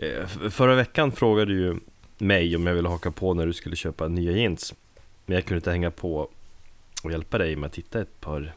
[0.00, 1.76] Eh, Förra veckan frågade du ju
[2.18, 4.74] mig om jag ville haka på när du skulle köpa nya jeans.
[5.26, 6.28] Men jag kunde inte hänga på
[7.02, 8.54] och hjälpa dig med att hitta ett par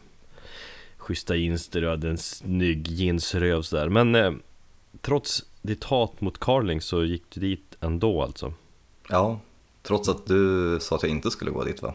[0.98, 3.90] schyssta jeans där du hade en snygg jeansröv sådär.
[3.90, 4.32] Men eh,
[5.02, 8.54] trots ditt hat mot Carling så gick du dit ändå alltså?
[9.10, 9.40] Ja,
[9.82, 11.94] trots att du sa att jag inte skulle gå dit va?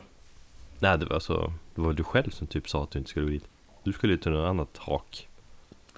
[0.79, 3.27] Nej det var alltså, det var du själv som typ sa att du inte skulle
[3.27, 3.45] gå dit.
[3.83, 5.29] Du skulle ju till något annat hak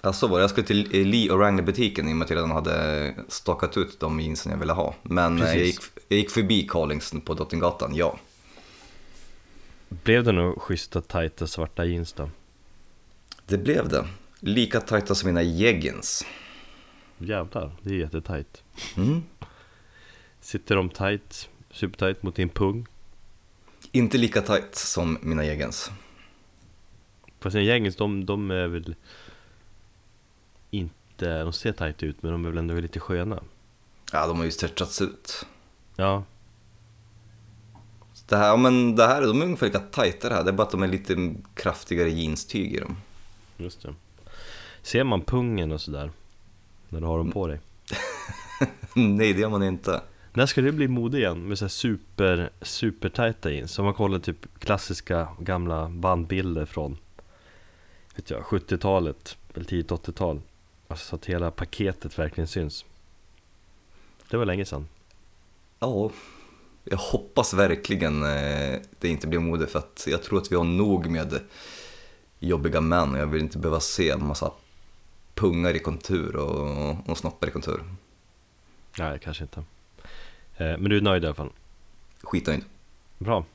[0.01, 0.43] Ja, så var det.
[0.43, 3.99] Jag skulle till Lee O'Reilly butiken i och med att jag redan hade stakat ut
[3.99, 4.95] de jeansen jag ville ha.
[5.03, 8.19] Men eh, jag gick, jag gick förbi Carlings på Drottninggatan, ja.
[9.89, 12.29] Blev det nog schyssta tajta svarta jeans då?
[13.45, 14.07] Det blev det.
[14.39, 16.25] Lika tajta som mina jeggins.
[17.17, 18.63] Jävlar, det är jättetajt
[18.97, 19.23] Mm.
[20.39, 22.87] Sitter de tight, supertight mot din pung?
[23.91, 25.91] Inte lika tajt som mina jeggins.
[27.39, 28.95] Fast en gängens, de, de är väl
[30.71, 33.43] inte, de ser tight ut men de är väl ändå lite sköna?
[34.13, 35.45] Ja, de har ju stretchats ut.
[35.95, 36.23] Ja,
[38.27, 40.43] Det här, men det här, de är ungefär lika tajta det här.
[40.43, 42.97] Det är bara att de är lite kraftigare jeanstyg i dem.
[43.57, 43.93] just det
[44.81, 46.11] Ser man pungen och sådär?
[46.89, 47.59] När du har dem på dig?
[48.95, 50.01] Nej, det gör man inte.
[50.33, 53.79] När ska det bli mode igen med så här super, super tajta jeans?
[53.79, 56.97] Om man kollar typ klassiska gamla bandbilder från
[58.15, 60.41] vet jag, 70-talet eller tidigt 80-tal
[60.91, 62.85] Alltså så att hela paketet verkligen syns
[64.29, 64.87] Det var länge sedan
[65.79, 66.11] Ja,
[66.83, 70.63] jag hoppas verkligen eh, det inte blir mode för att jag tror att vi har
[70.63, 71.39] nog med
[72.39, 74.51] jobbiga män och jag vill inte behöva se en massa
[75.33, 77.83] pungar i kontur och, och snoppar i kontur.
[78.99, 79.59] Nej, kanske inte
[80.57, 81.51] eh, Men du är nöjd i alla fall?
[82.21, 82.63] Skitnöjd.
[83.17, 83.45] Bra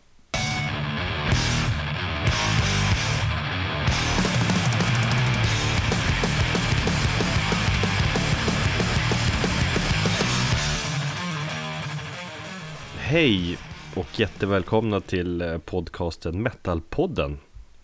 [13.08, 13.58] Hej
[13.96, 17.38] och jättevälkomna till eh, podcasten Metalpodden.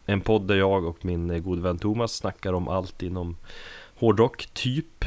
[0.06, 3.36] En podd där jag och min eh, gode vän Thomas snackar om allt inom
[3.94, 5.04] hårdrock, typ.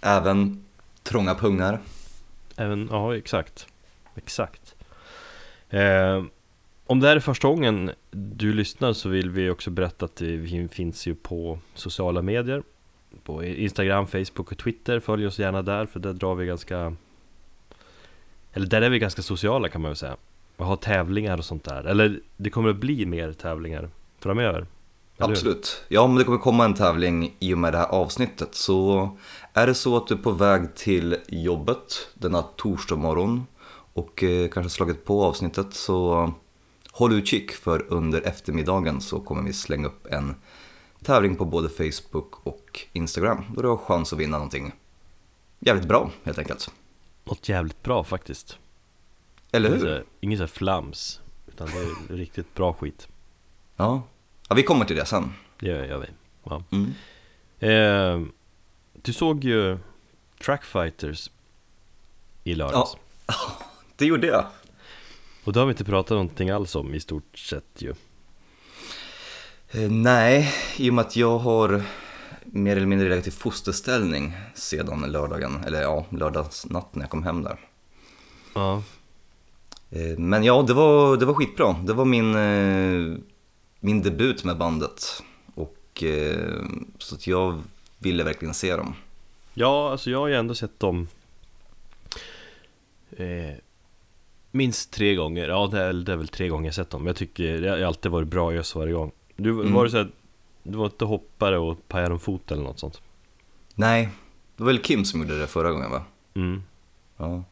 [0.00, 0.64] Även
[1.02, 1.80] trånga pungar.
[2.56, 3.66] Även, ja exakt.
[4.14, 4.74] Exakt.
[5.70, 6.24] Eh,
[6.86, 10.68] Om det här är första gången du lyssnar så vill vi också berätta att vi
[10.68, 12.62] finns ju på sociala medier.
[13.24, 15.00] På Instagram, Facebook och Twitter.
[15.00, 16.96] Följ oss gärna där för där drar vi ganska
[18.52, 20.16] eller där är vi ganska sociala kan man väl säga
[20.56, 23.90] Och har tävlingar och sånt där Eller det kommer att bli mer tävlingar
[24.20, 24.66] framöver
[25.18, 25.32] eller?
[25.32, 25.84] Absolut.
[25.88, 28.54] Ja, men det kommer komma en tävling i och med det här avsnittet.
[28.54, 29.08] Så
[29.52, 33.46] är det så att du är på väg till jobbet denna torsdag morgon
[33.92, 36.32] och eh, kanske slagit på avsnittet så
[36.90, 40.34] håll utkik för under eftermiddagen så kommer vi slänga upp en
[41.04, 44.72] tävling på både Facebook och Instagram då du har chans att vinna någonting
[45.60, 46.70] jävligt bra helt enkelt.
[47.24, 48.58] Något jävligt bra faktiskt
[49.52, 49.86] Eller hur?
[49.88, 53.08] här- Ingen så här flams Utan det är riktigt bra skit
[53.76, 54.02] Ja.
[54.48, 55.32] ja, vi kommer till det sen.
[55.60, 56.06] Det gör vi
[56.44, 56.62] ja.
[56.72, 56.94] Mm.
[57.58, 58.28] Eh,
[59.02, 59.78] du såg ju
[60.40, 61.30] Trackfighters
[62.44, 62.96] i lördags
[63.96, 64.46] Det gjorde jag.
[65.44, 67.94] Och det har vi inte pratat någonting alls om i stort sett ju
[69.74, 71.82] Eh, Nej, i och med att jag har
[72.44, 77.42] mer eller mindre legat i fosterställning sedan lördagen, eller ja, lördagsnatten när jag kom hem
[77.42, 77.56] där.
[78.54, 78.82] Ja,
[79.94, 81.76] Eh, Men ja, det var, det var skitbra.
[81.84, 83.18] Det var min, eh,
[83.80, 85.22] min debut med bandet.
[85.54, 86.62] Och eh,
[86.98, 87.62] så att jag
[87.98, 88.94] ville verkligen se dem.
[89.54, 91.08] ja alltså jag har ju ändå sett dem
[93.16, 93.54] eh,
[94.50, 97.16] Minst tre gånger, ja det är, det är väl tre gånger jag sett dem jag
[97.16, 99.72] tycker det har alltid varit bra ös varje gång Du, Mm.
[99.74, 100.08] var det så här,
[100.62, 103.00] du var inte hoppare och pajade om fot eller något sånt?
[103.74, 104.08] Nej,
[104.56, 106.02] det var väl Kim som gjorde det förra gången va?
[106.34, 106.62] Mm,
[107.16, 107.44] Ja.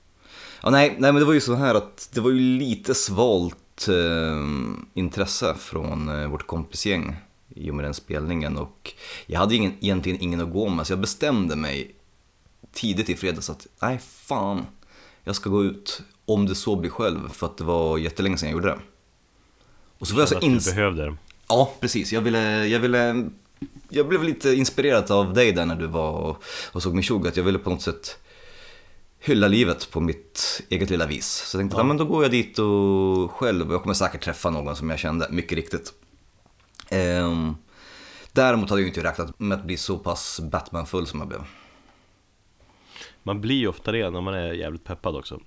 [0.63, 3.89] ja nej, nej, men det var ju så här att det var ju lite svalt
[3.89, 4.47] eh,
[4.95, 7.17] intresse från eh, vårt kompisgäng
[7.49, 8.93] i och med den spelningen och
[9.27, 11.95] jag hade ingen, egentligen ingen att gå med så jag bestämde mig
[12.73, 14.67] tidigt i fredags att nej fan,
[15.25, 18.49] jag ska gå ut om det så blir själv för att det var jättelänge sedan
[18.49, 18.79] jag gjorde det.
[19.99, 21.17] Och så var jag så du ins- behövde det
[21.51, 22.13] Ja, precis.
[22.13, 23.31] Jag ville, jag ville,
[23.89, 26.43] jag blev lite inspirerad av dig där när du var och,
[26.73, 28.19] och såg Meshuggah, att jag ville på något sätt
[29.21, 31.27] hylla livet på mitt eget lilla vis.
[31.27, 31.85] Så jag tänkte, ja.
[31.85, 34.99] men då går jag dit och själv, och jag kommer säkert träffa någon som jag
[34.99, 35.93] kände, mycket riktigt.
[36.89, 37.57] Ehm,
[38.33, 41.41] däremot hade jag inte räknat med att bli så pass Batman-full som jag blev.
[43.23, 45.41] Man blir ju ofta det när man är jävligt peppad också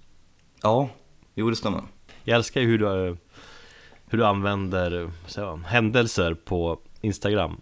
[0.61, 0.89] Ja,
[1.35, 1.81] jo det stämmer.
[2.23, 3.17] Jag älskar ju hur du,
[4.13, 7.61] hur du använder här, händelser på Instagram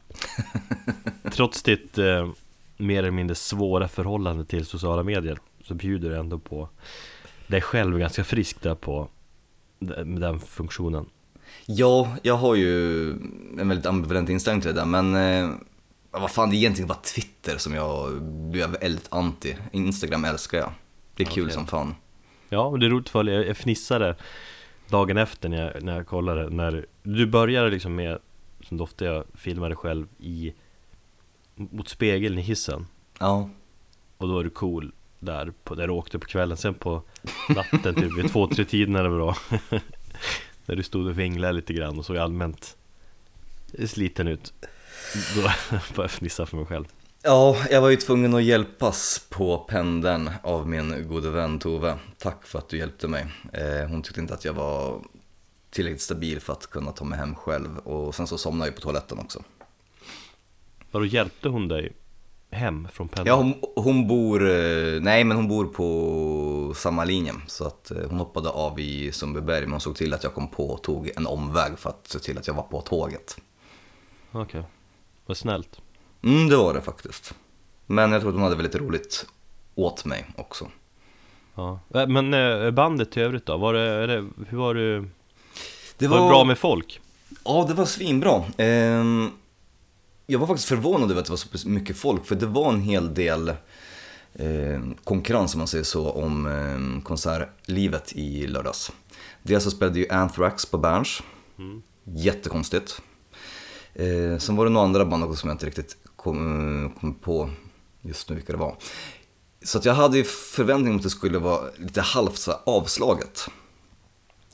[1.32, 2.30] Trots ditt eh,
[2.78, 6.70] mer eller mindre svåra förhållande till sociala medier så bjuder du ändå på
[7.48, 9.08] dig själv ganska friskt där på
[9.80, 11.06] med den funktionen.
[11.66, 13.10] Ja, jag har ju
[13.60, 15.56] en väldigt ambivalent inställning till det där, men eh,
[16.12, 19.56] vad fan, det är egentligen bara Twitter som jag blir väldigt anti.
[19.72, 20.72] Instagram älskar jag.
[21.16, 21.96] Det är kul som fan.
[22.50, 24.16] Ja, och det är roligt för jag jag fnissade
[24.92, 28.20] dagen efter när jag, när jag kollade när du började liksom med
[28.64, 30.54] som ofta jag filmade själv i
[31.56, 32.88] mot spegeln i hissen.
[33.20, 33.50] Ja,
[34.18, 36.58] och då är du cool där på, där du åkte på kvällen.
[36.58, 37.02] Sen på
[37.50, 39.36] natten typ vid två, tre tiden när det var bra
[40.66, 42.78] När du stod och vinglade lite grann och såg allmänt
[43.86, 44.54] sliten ut.
[45.36, 46.86] Då började jag fnissa för mig själv
[47.24, 51.98] Ja, jag var ju tvungen att hjälpas på pendeln av min gode vän Tove.
[52.18, 53.26] Tack för att du hjälpte mig.
[53.54, 55.02] Eh, hon tyckte inte att jag var
[55.70, 58.82] tillräckligt stabil för att kunna ta mig hem själv och sen så somnade jag på
[58.82, 59.44] toaletten också.
[60.92, 61.94] Vadå hjälpte hon dig
[62.52, 63.28] hem från pendeln?
[63.28, 68.10] Ja, hon, hon bor, eh, nej men hon bor på samma linje så att eh,
[68.10, 71.12] hon hoppade av i Sundbyberg men hon såg till att jag kom på och tog
[71.16, 73.38] en omväg för att se till att jag var på tåget.
[74.32, 74.64] Okej,
[75.26, 75.82] vad snällt
[76.24, 77.34] Mm, det var det faktiskt.
[77.86, 79.26] Men jag tror att hon hade väldigt roligt
[79.76, 80.68] åt mig också.
[81.56, 83.58] Ja, Äh, men eh, bandet i övrigt då?
[83.58, 85.06] Var det, det, hur var det,
[85.98, 87.00] Det var det bra med folk?
[87.46, 88.44] Ja, det var svinbra.
[88.58, 89.30] Ehm,
[90.28, 92.82] jag var faktiskt förvånad över att det var så mycket folk, för det var en
[92.82, 93.50] hel del
[94.34, 98.92] eh, konkurrens, om man säger så, om eh, konsertlivet i lördags.
[99.44, 101.22] Dels så spelade ju Anthrax på Berns,
[102.04, 103.02] jättekonstigt.
[103.94, 107.50] Eh, sen var det några andra band också som jag inte riktigt kom, kom på
[108.02, 108.76] just nu vilka det var.
[109.64, 113.48] Så att jag hade ju förväntningar om att det skulle vara lite halvt så avslaget.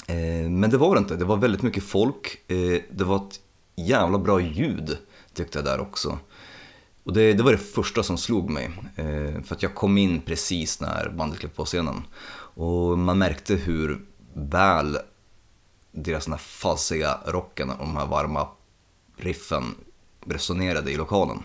[0.08, 2.38] Eh, Men det var det inte, det var väldigt mycket folk.
[2.52, 3.40] Eh, Det var ett
[3.76, 4.98] jävla bra ljud
[5.34, 6.20] tyckte jag där också.
[7.04, 8.66] Och det, det var det första som slog mig.
[8.96, 12.04] Eh, För att jag kom in precis när bandet klev på scenen.
[12.60, 14.98] Och man märkte hur väl
[15.92, 18.48] deras den här falsiga rocken och de här varma
[19.18, 19.76] riffen
[20.26, 21.44] resonerade i lokalen.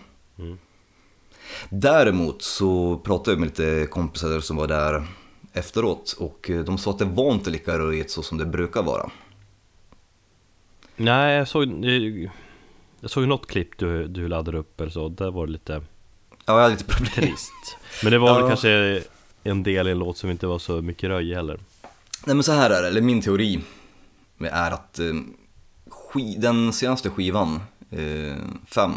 [1.69, 5.07] Däremot så pratade jag med lite kompisar som var där
[5.53, 8.83] efteråt och eh, de sa att det var inte lika röjigt så som det brukar
[8.83, 9.11] vara.
[10.95, 12.29] Nej, jag såg, eh,
[12.99, 15.73] jag såg något klipp du, du laddade upp eller så, där var det lite
[16.45, 17.11] Ja, jag hade lite problem.
[17.13, 18.37] trist Men det var Ja.
[18.39, 19.03] väl kanske
[19.43, 21.59] en del i en låt som inte var så mycket röj heller
[22.25, 23.59] Nej men så här är det, eller min teori
[24.39, 25.13] är att eh,
[26.37, 27.59] den senaste skivan,
[27.91, 28.35] eh,
[28.65, 28.91] fem,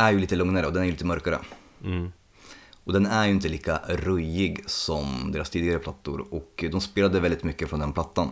[0.00, 1.38] är ju lite lugnare och den är ju lite mörkare.
[1.84, 2.12] mm.
[2.84, 7.44] Och den är ju inte lika röjig som deras tidigare plattor och de spelade väldigt
[7.44, 8.30] mycket från den plattan.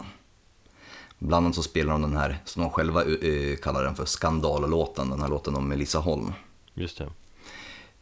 [1.19, 5.11] Bland annat så spelar de den här, som de själva eh, kallar den för skandallåten,
[5.11, 6.33] den här låten om Melissa Holm.
[6.75, 7.11] Just det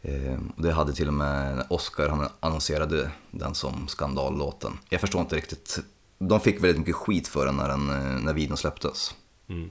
[0.01, 4.77] Eh, och det hade till och med Oscar, han annonserade den som skandallåten.
[4.89, 5.79] Jag förstår inte riktigt,
[6.19, 9.15] de fick väldigt mycket skit för den när, den, eh, när videon släpptes.
[9.49, 9.69] mm.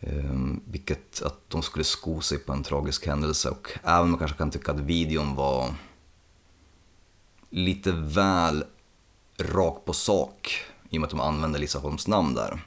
[0.00, 4.18] Ehm, vilket att de skulle sko sig på en tragisk händelse och även om man
[4.18, 5.74] kanske kan tycka att videon var
[7.50, 8.64] lite väl
[9.38, 10.60] rak på sak
[10.90, 12.60] i och med att de använde Lisa Holms namn där.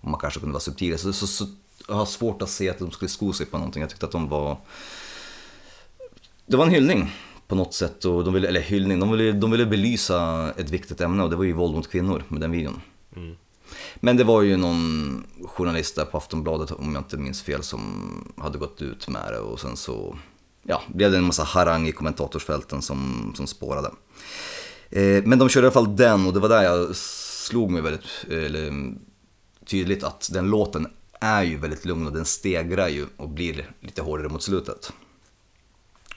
[0.00, 0.98] Och man kanske kunde vara subtil.
[0.98, 1.46] Så, så, så
[1.88, 3.80] jag har svårt att se att de skulle sko sig på någonting.
[3.80, 4.56] Jag tyckte att de var...
[6.46, 7.12] Det var en hyllning
[7.46, 8.04] på något sätt.
[8.04, 11.36] Och de ville, eller hyllning, de ville, de ville belysa ett viktigt ämne och det
[11.36, 12.80] var ju våld mot kvinnor med den videon.
[13.16, 13.36] Mm.
[13.96, 18.32] Men det var ju någon journalist där på Aftonbladet, om jag inte minns fel, som
[18.36, 20.18] hade gått ut med det och sen så
[20.62, 23.90] ja, blev det en massa harang i kommentatorsfälten som, som spårade.
[24.90, 27.82] Eh, men de körde i alla fall den och det var där jag slog mig
[27.82, 28.94] väldigt eller,
[29.66, 30.86] tydligt att den låten
[31.20, 34.92] är ju väldigt lugn och den stegrar ju och blir lite hårdare mot slutet.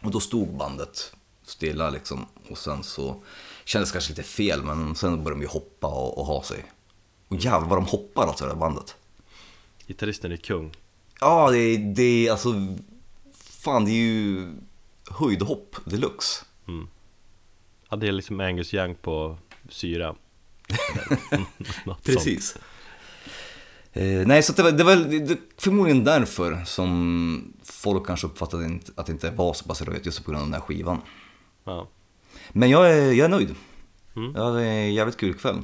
[0.04, 3.24] Och då stod bandet stilla liksom och sen så
[3.66, 6.66] kändes det kanske lite fel men sen började de ju hoppa och, och ha sig.
[7.32, 8.96] Och jävlar vad de hoppar alltså det här bandet.
[9.88, 10.72] Gitarristen är kung
[11.20, 12.54] Ja, det är, det är alltså,
[13.34, 14.54] fan det är ju
[15.10, 16.46] höjdhopp deluxe.
[17.90, 19.38] Ja, det är liksom Angus Young på
[19.70, 20.16] syra.
[22.04, 22.58] Precis.
[23.94, 29.06] Eh, nej, så det var, det var det, förmodligen därför som folk kanske uppfattade att
[29.06, 31.02] det inte var så pass röjigt just på grund av den här skivan.
[31.64, 31.88] ja.
[32.52, 33.56] Men jag är, jag är nöjd.
[34.16, 34.32] Mm.
[34.36, 35.62] Jag hade en jävligt kul kväll.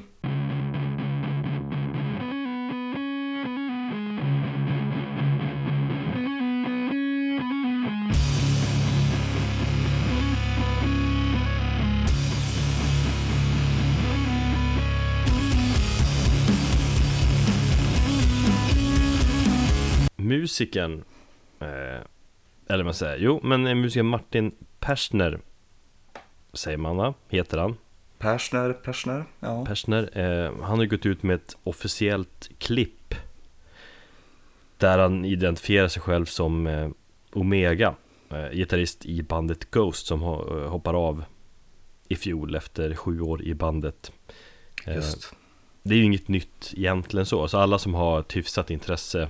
[20.28, 21.04] Musikern
[21.60, 22.02] eh,
[22.70, 25.40] Eller man säger, jo men musikern Martin Persner
[26.54, 27.14] säger man va?
[27.30, 27.78] Heter han.
[28.18, 29.66] Persner, Persner, ja.
[29.66, 30.18] Persner.
[30.18, 33.16] Eh, han har gått ut med ett officiellt klipp
[34.78, 36.90] där han identifierar sig själv som eh,
[37.34, 37.96] Omega,
[38.30, 41.24] eh, gitarrist i bandet Ghost som eh, hoppar av
[42.08, 44.12] i fjol efter sju år i bandet.
[44.86, 45.34] Eh, Just.
[45.84, 49.30] Det är ju inget nytt egentligen så, så alla som har ett hyfsat intresse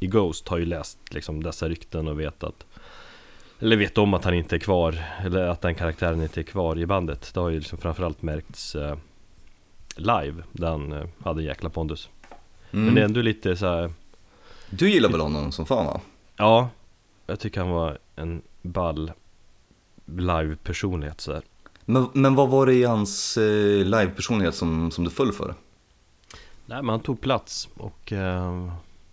[0.00, 2.64] i Ghost har ju läst liksom dessa rykten och vet att
[3.60, 6.78] eller vet om att han inte är kvar, eller att den karaktären inte är kvar
[6.78, 7.30] i bandet.
[7.34, 8.96] Det har ju liksom framförallt märkts eh,
[9.96, 12.08] live, där han eh, hade jäkla pondus.
[12.70, 12.84] Mm.
[12.84, 13.92] Men det är ändå lite så här,
[14.70, 16.00] Du gillar väl honom som fan va?
[16.36, 16.70] ja,
[17.26, 19.12] jag tycker han var en ball
[20.06, 21.42] live-personlighet sådär.
[21.84, 25.54] Men, men vad var det i hans eh, live-personlighet som, som du föll för?
[26.66, 28.72] Nej men han tog plats och eh,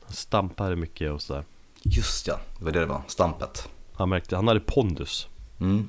[0.09, 1.43] stampade mycket och sådär.
[1.83, 3.69] Just ja, det var det det var, stampet.
[3.93, 5.27] Han märkte, han hade pondus.
[5.59, 5.88] Mm.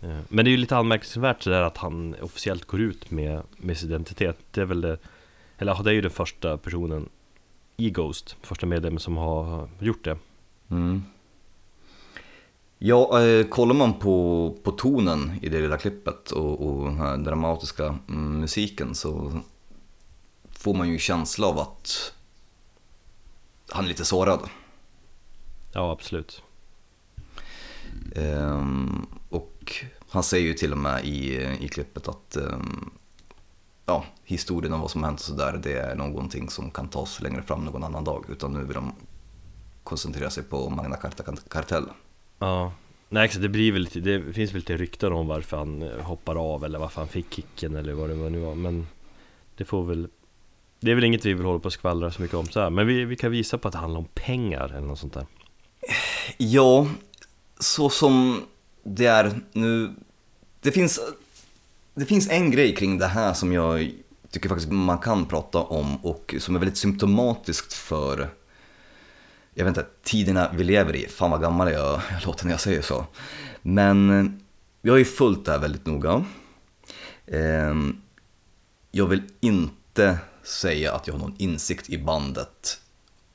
[0.00, 3.78] Eh, Men det är ju lite anmärkningsvärt sådär att han officiellt går ut med, med
[3.78, 4.38] sin identitet.
[4.50, 4.98] Det är väl det,
[5.58, 7.08] eller det är ju den första personen
[7.76, 10.18] i Ghost, första medlemmen som har gjort det.
[10.70, 11.02] Mm.
[12.78, 17.16] Ja, eh, kollar man på, på tonen i det lilla klippet och, och den här
[17.16, 19.40] dramatiska mm, musiken så
[20.50, 22.14] får man ju känsla av att
[23.70, 24.40] han är lite sårad.
[25.72, 26.42] Ja, absolut.
[28.16, 29.74] Ehm, och
[30.08, 32.90] han säger ju till och med i, i klippet att ehm,
[33.86, 37.42] ja, historien om vad som hänt och sådär, det är någonting som kan tas längre
[37.42, 38.24] fram någon annan dag.
[38.28, 38.92] Utan nu vill de
[39.84, 41.86] koncentrera sig på Magna Carta Kartell.
[42.38, 42.72] Ja,
[43.08, 46.00] nej exakt, det blir väl lite, det finns väl lite rykten om varför han eh,
[46.00, 48.54] hoppar av eller varför han fick kicken eller vad det nu var.
[48.54, 48.86] Men
[49.56, 50.08] det får väl,
[50.80, 52.70] det är väl inget vi vill hålla på och skvallra så mycket om så här.
[52.70, 55.26] Men vi, vi kan visa på att det handlar om pengar eller något sånt där.
[56.36, 56.88] Ja,
[57.58, 58.42] så som
[58.82, 59.94] det är nu.
[60.60, 61.00] Det finns,
[61.94, 63.90] det finns en grej kring det här som jag
[64.30, 68.28] tycker faktiskt man kan prata om och som är väldigt symptomatiskt för
[69.54, 71.06] jag vet inte, tiderna vi lever i.
[71.06, 73.06] Fan vad gammal jag, jag låter när jag säger så.
[73.62, 74.42] Men
[74.82, 76.24] jag har ju följt det här väldigt noga.
[77.26, 78.00] Ehm,
[78.90, 80.18] jag vill inte
[80.48, 82.80] säga att jag har någon insikt i bandet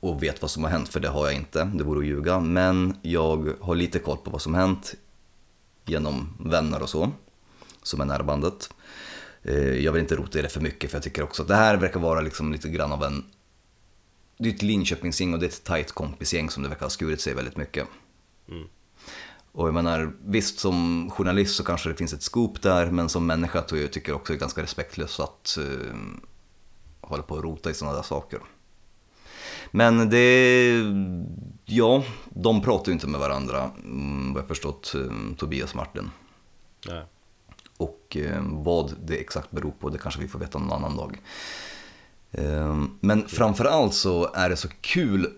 [0.00, 1.64] och vet vad som har hänt, för det har jag inte.
[1.74, 2.40] Det vore att ljuga.
[2.40, 4.94] Men jag har lite koll på vad som hänt
[5.84, 7.12] genom vänner och så,
[7.82, 8.70] som är nära bandet.
[9.42, 11.54] Eh, Jag vill inte rota i det för mycket, för jag tycker också att det
[11.54, 13.24] här verkar vara liksom lite grann av en...
[14.38, 17.20] Det är ett Linköpingsgäng och det är ett tajt kompisgäng som det verkar ha skurit
[17.20, 17.86] sig väldigt mycket.
[18.48, 18.68] Mm.
[19.52, 23.26] Och jag menar, visst som journalist så kanske det finns ett scoop där, men som
[23.26, 25.94] människa tror jag tycker också det är ganska respektlöst att uh,
[27.08, 28.40] hålla på och rota i sådana där saker.
[29.70, 30.82] Men det,
[31.64, 36.10] ja, de pratar ju inte med varandra, mm, vad jag förstått, eh, Tobias och Martin.
[36.88, 37.04] Nej.
[37.76, 41.20] Och eh, vad det exakt beror på, det kanske vi får veta någon annan dag.
[42.30, 45.32] Eh, Men framförallt så är det så kul,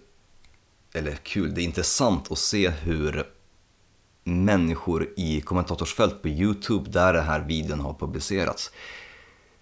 [0.95, 3.25] eller kul, det är intressant att se hur
[4.25, 8.71] människor i kommentatorsfält på YouTube där den här videon har publicerats,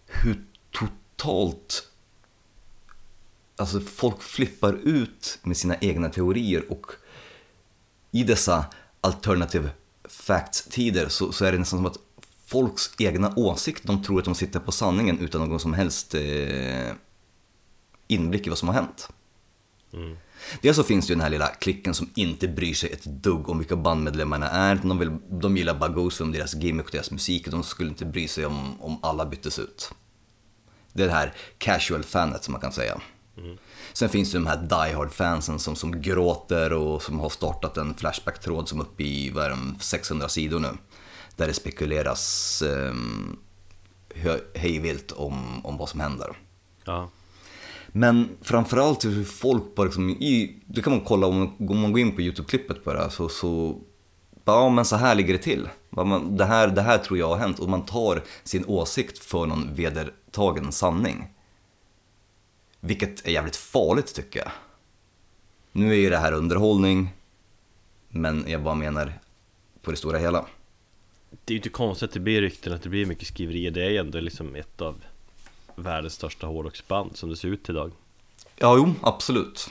[0.07, 1.89] hur totalt
[3.57, 6.87] Alltså folk flippar ut med sina egna teorier och
[8.11, 8.67] i dessa
[9.01, 9.71] alternative
[10.09, 11.99] facts-tider så, så är det nästan som att
[12.47, 16.93] folks egna åsikt, de tror att de sitter på sanningen utan någon som helst eh,
[18.07, 19.09] inblick i vad som har hänt.
[19.93, 20.17] Mm.
[20.63, 23.49] Dels så finns det ju den här lilla klicken som inte bryr sig ett dugg
[23.49, 24.75] om vilka bandmedlemmarna är.
[24.75, 27.89] De, vill, de gillar bara Ghost om deras gimmick och deras musik och de skulle
[27.89, 29.91] inte bry sig om, om alla byttes ut.
[30.93, 33.01] Det är det här casual-fanet som man kan säga.
[33.93, 37.95] Sen finns det de här Die Hard-fansen som, som gråter och som har startat en
[37.95, 40.69] Flashback-tråd som är uppe i vad är de, 600 sidor nu.
[41.37, 42.95] Där det spekuleras eh,
[44.55, 46.37] hejvilt om, om vad som händer.
[46.85, 47.09] Ja.
[47.89, 52.01] Men framförallt hur folk bara liksom i, det kan man kolla om, om man går
[52.01, 53.81] in på YouTube-klippet på det här så, så
[54.45, 55.69] ja men så här ligger det till.
[56.31, 59.75] Det här, det här tror jag har hänt och man tar sin åsikt för någon
[59.75, 61.34] vedertagen sanning.
[62.87, 64.51] Vilket är jävligt farligt tycker jag.
[65.73, 67.09] Nu är ju det här underhållning,
[68.09, 69.13] men jag bara menar
[69.83, 70.47] på det stora hela.
[71.31, 73.85] Det är ju inte konstigt att det blir rykten, att det blir mycket skriverier Det
[73.85, 75.05] är ju ändå liksom ett av
[75.77, 77.93] världens största hårdrocksband som det ser ut idag
[78.57, 79.71] Ja, jo, absolut.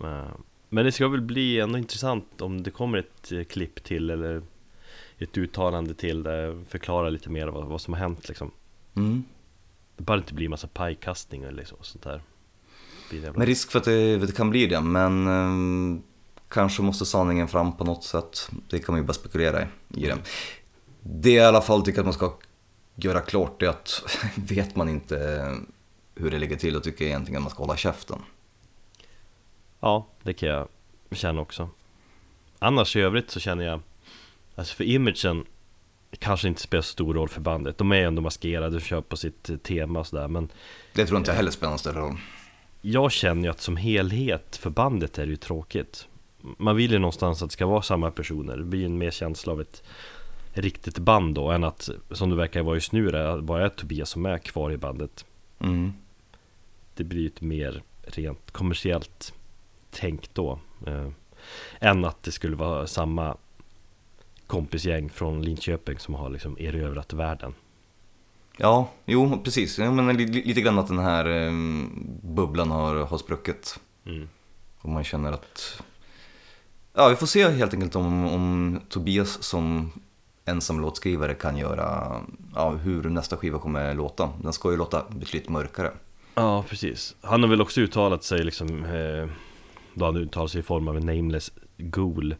[0.00, 0.28] Eh,
[0.68, 4.42] Men det ska väl bli ändå intressant om det kommer ett eh, klipp till eller
[5.18, 8.50] ett uttalande till där förklarar lite mer vad, vad som har hänt liksom
[8.96, 9.24] Mm.
[9.96, 12.22] Det bara inte blir massa pajkastning eller liksom, sånt där
[13.10, 16.00] det Med risk för att det, det kan bli det, men eh,
[16.48, 18.50] kanske måste sanningen fram på något sätt.
[18.68, 20.18] Det kan man ju bara spekulera i, i det.
[21.00, 22.32] Det jag i alla fall tycker att man ska
[22.94, 24.02] göra klart är att
[24.34, 25.48] vet man inte
[26.14, 28.18] hur det ligger till då tycker jag egentligen att man ska hålla käften.
[29.80, 30.68] Ja, det kan jag
[31.10, 31.68] känna också.
[32.58, 33.80] Annars i övrigt så känner jag,
[34.54, 35.44] alltså för imagen
[36.18, 37.78] kanske inte spelar så stor roll för bandet.
[37.78, 40.28] De är ändå maskerade och kör på sitt tema och sådär.
[40.28, 40.48] Men
[40.92, 42.16] Det tror inte jag heller spelar någon större roll.
[42.80, 46.08] jag känner ju att som helhet för bandet är det ju tråkigt.
[46.58, 48.56] Man vill ju någonstans att det ska vara samma personer.
[48.56, 49.82] Det blir ju en mer känsla av ett
[50.52, 54.10] riktigt band då än att, som det verkar vara just nu, det bara är Tobias
[54.10, 55.24] som är kvar i bandet.
[55.58, 55.92] Mm.
[56.94, 59.32] Det blir ju ett mer rent kommersiellt
[59.90, 60.58] tänk då.
[60.86, 61.08] Eh,
[61.80, 63.36] än att det skulle vara samma
[64.46, 67.54] kompisgäng från Linköping som har liksom erövrat världen.
[68.56, 69.78] Ja, jo precis.
[69.78, 71.52] Jag menar li- li- lite grann att den här eh,
[72.22, 73.80] bubblan har, har spruckit.
[74.06, 74.28] Mm.
[74.78, 75.82] Och man känner att...
[76.94, 79.92] Ja, vi får se helt enkelt om, om Tobias som
[80.44, 82.20] ensam låtskrivare kan göra...
[82.54, 84.32] Ja, hur nästa skiva kommer låta.
[84.42, 85.92] Den ska ju låta betydligt mörkare.
[86.34, 87.16] Ja, precis.
[87.20, 89.28] Han har väl också uttalat sig liksom eh,
[89.94, 92.36] Då han uttalar sig i form av en nameless ghoul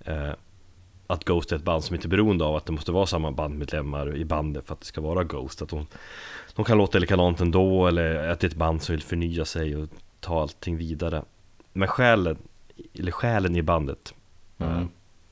[0.00, 0.30] eh,
[1.06, 3.32] Att Ghost är ett band som inte är beroende av att det måste vara samma
[3.32, 5.62] bandmedlemmar i bandet för att det ska vara Ghost.
[5.62, 5.86] Att de,
[6.54, 9.76] de kan låta likadant ändå eller att det är ett band som vill förnya sig
[9.76, 9.88] och
[10.20, 11.22] ta allting vidare.
[11.72, 12.36] Men själen,
[12.94, 14.14] eller själen i bandet
[14.58, 14.88] eh, Mm.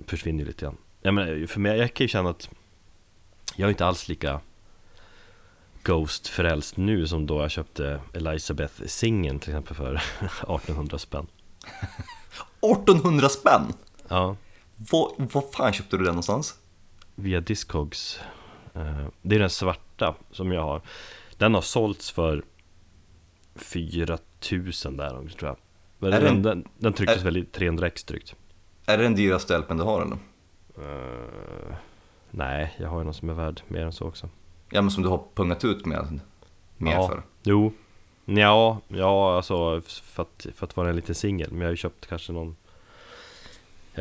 [0.07, 0.77] försvinner ju lite grann.
[1.03, 2.51] Jag menar, För mig, jag kan ju känna att
[3.57, 4.41] Jag är inte alls lika
[5.83, 11.27] Ghost-frälst nu som då jag köpte Elizabeth-singeln till exempel för 1800 spänn.
[12.61, 13.73] 1800 spänn!
[14.09, 14.37] Ja,
[14.91, 16.59] Var, fan köpte du den någonstans?
[17.15, 18.21] via Discogs
[18.77, 20.83] Eh, Det är den svarta som jag har
[21.39, 22.43] Den har sålts för
[23.55, 25.57] 4000 där tror jag
[25.99, 28.35] Men Är den, den- den, den trycktes är- väl i 300 x drygt
[28.87, 30.17] Är det den dyraste LPn du har eller?
[30.77, 31.77] Eh,
[32.31, 34.29] Nej, jag har ju någon som är värd mer än så också
[34.71, 36.21] Ja men som du har pungat ut med
[36.77, 37.09] mer Ja.
[37.09, 37.23] för?
[37.43, 37.73] Jo
[38.25, 41.77] Ja, ja alltså för att, för att vara en liten singel Men jag har ju
[41.77, 42.57] köpt kanske någon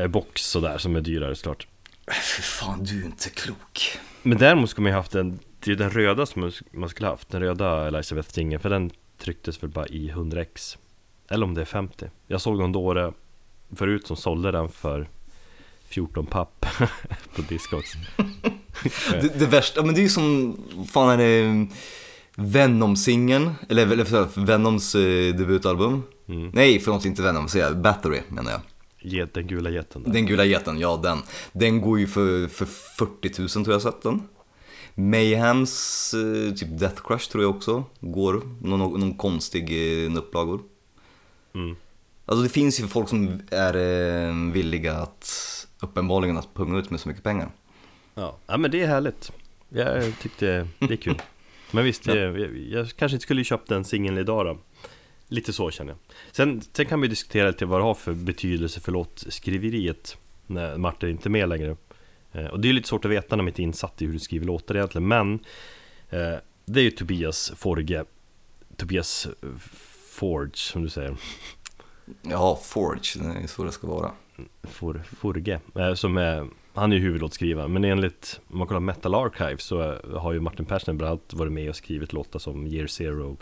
[0.08, 1.68] box sådär som är dyrare såklart
[2.08, 4.00] Fy fan, du är inte klok.
[4.22, 7.30] Men däremot skulle man ju haft den Det är den röda som man- skulle haft
[7.30, 10.78] Den röda Elizabeth singeln För den trycktes väl bara i 100x
[11.30, 13.14] Eller om det är 50 Jag såg någon dåre
[13.76, 15.10] förut som sålde den för
[15.88, 16.66] 14 papp
[17.36, 17.94] på Discogs
[19.12, 20.58] Det, det värsta, men det är ju som,
[20.94, 21.68] fan är det
[22.36, 26.04] Venom-singeln, eller, eller förlåt, Venoms eh, debutalbum?
[26.28, 26.50] mm.
[26.54, 28.62] Nej, förlåt inte Venom, säger jag, Battery menar jag.
[29.34, 30.12] Den gula jätten där.
[30.12, 31.18] Den gula jätten, ja den.
[31.52, 34.22] Den går ju för, för 40 000 tror jag sett den.
[34.96, 39.64] Mayhems eh, typ Death Crush tror jag också går, någon, någon konstig
[40.06, 40.62] eh, upplagor.
[41.56, 41.76] Mm.
[42.26, 47.00] Alltså det finns ju folk som är eh, villiga att uppenbarligen att punga ut med
[47.00, 47.50] så mycket pengar.
[48.16, 48.38] Ja.
[48.48, 49.32] ja men det är härligt
[49.70, 51.22] Jag tyckte det är kul
[51.72, 54.58] Men visst, jag, jag, jag kanske inte skulle köpt den singeln idag då
[55.34, 56.00] Lite så känner jag.
[56.32, 60.18] Sen, sen kan vi diskutera lite vad det har för betydelse för låtskriveriet
[60.48, 61.76] När Martin inte är med längre.
[62.32, 64.14] Eh, Och det är lite svårt att veta när man inte är insatt i hur
[64.14, 65.34] du skriver låtar egentligen Men
[66.10, 68.06] eh, Det är ju Tobias Forge.
[68.78, 69.50] Tobias eh,
[70.10, 71.16] Forge som du säger.
[72.22, 74.12] Ja, Forge, det är så det ska vara.
[74.64, 79.16] For, Forge eh, Som är han är ju huvudlåtskrivare, men enligt, om man kollar Metal
[79.16, 82.68] Archive så eh, har ju Martin Persson bland annat varit med och skrivit låtar som
[82.68, 83.38] Year Zero,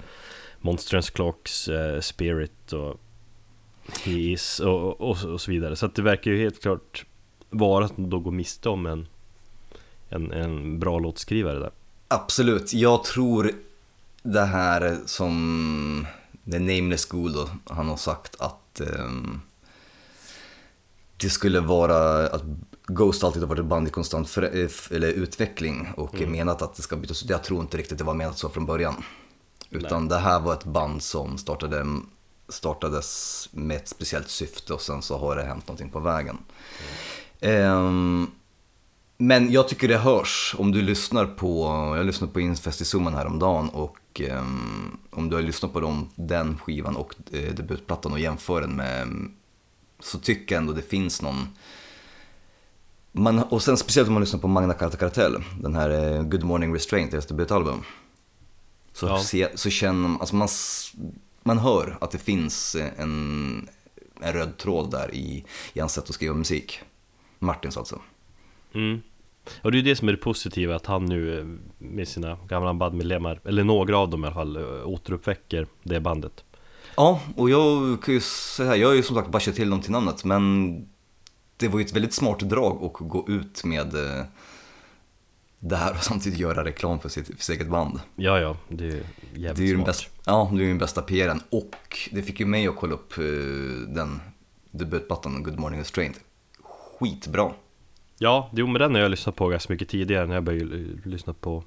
[0.62, 3.00] Monsters Clocks, eh, Spirit och
[4.04, 5.76] He Is och, och, och så vidare.
[5.76, 7.06] Så att det verkar ju helt klart
[7.50, 9.08] vara att de då går miste om en,
[10.10, 11.72] en, en bra låtskrivare där.
[12.08, 13.52] Absolut, jag tror
[14.24, 16.08] det här som
[16.52, 19.42] The Nameless School då, han har sagt att ehm,
[21.18, 22.44] det skulle vara att
[22.88, 26.76] Ghost alltid har varit ett band i konstant för, eh, eller utveckling och menat att
[26.76, 27.30] det ska bytas ut.
[27.30, 29.04] Jag tror inte riktigt det var menat så från början.
[29.72, 31.86] Utan det här var ett band som startade,
[32.50, 36.38] startades med ett speciellt syfte och sen så har det hänt någonting på vägen.
[37.40, 38.28] Ehm,
[39.18, 41.66] men jag tycker det hörs om du lyssnar på,
[41.98, 46.10] jag lyssnade på Infest i Zoomen häromdagen och ehm, om du har lyssnat på dem,
[46.16, 49.08] den skivan och eh, debutplattan och jämför den med,
[50.00, 51.48] så tycker jag ändå det finns någon,
[53.12, 56.44] man, och sen speciellt om man lyssnar på Magna Carta Cartel, den här eh, Good
[56.44, 57.84] Morning Restraint, deras debutalbum.
[58.94, 59.20] Så, Ja.
[59.20, 60.48] se, så känner man, alltså man,
[61.44, 63.70] man hör att det finns en,
[64.22, 66.80] en röd tråd där i, i hans sätt att skriva musik.
[67.40, 68.02] Martins alltså.
[68.74, 69.02] Mm.
[69.62, 71.46] Och det är det som är det positiva, att han nu eh,
[71.78, 76.44] med sina gamla bandmedlemmar, eller några av dem i alla fall, eh, återuppväcker det bandet.
[76.96, 79.92] Ja, och jag kan ju säga, jag har ju som sagt kört till dem till
[79.92, 80.72] namnet, men
[81.58, 84.26] det var ju ett väldigt smart drag att gå ut med, eh,
[85.64, 88.00] det här och samtidigt göra reklam för sitt, för sitt eget band.
[88.16, 89.86] Ja, ja, det är jävligt Det är ju smart.
[89.86, 92.94] bästa, ja, det är ju den bästa PRen och det fick ju mig att kolla
[92.94, 93.24] upp eh,
[93.88, 94.22] den
[94.72, 96.20] debutplattan Good Morning Restraint.
[97.00, 97.52] Skitbra.
[98.18, 101.34] Ja, jo men den har jag lyssnat på ganska mycket tidigare när jag började lyssna
[101.34, 101.64] på,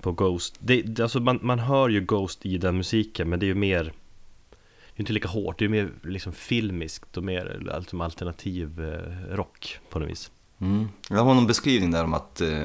[0.00, 3.46] på Ghost det, det, alltså man, man hör ju Ghost i den musiken men det
[3.46, 7.70] är ju mer Det är inte lika hårt, det är mer liksom filmiskt och mer
[7.74, 10.88] alltså, alternativ eh, rock på något vis Mm.
[11.10, 12.62] Jag har någon beskrivning där om att eh,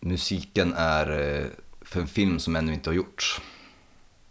[0.00, 1.46] musiken är eh,
[1.80, 3.40] för en film som ännu inte har gjorts.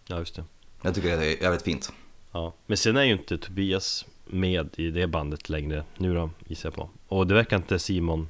[0.07, 0.43] Ja just det.
[0.81, 1.93] Jag tycker det är jävligt fint.
[2.31, 5.83] Ja, men sen är ju inte Tobias med i det bandet längre.
[5.97, 6.89] Nu då, gissar jag på.
[7.07, 8.27] Och det verkar inte Simon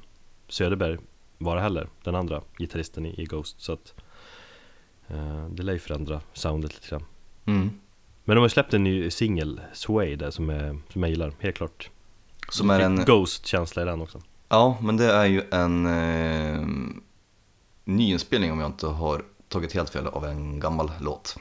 [0.48, 0.98] Söderberg
[1.38, 3.60] vara heller, den andra gitarristen i, Ghost.
[3.60, 3.94] Så att
[5.08, 7.04] eh, det lär ju förändra soundet lite grann.
[7.46, 7.70] Mm.
[8.24, 11.56] Men de har släppt en ny singel, Sway, där som, är, som jag gillar, helt
[11.56, 11.90] klart.
[12.48, 14.22] Som är en, Ghost-känsla i den också.
[14.48, 16.66] Ja men det är ju en eh,
[17.96, 21.36] nyinspelning om jag inte har tagit helt fel av en gammal låt.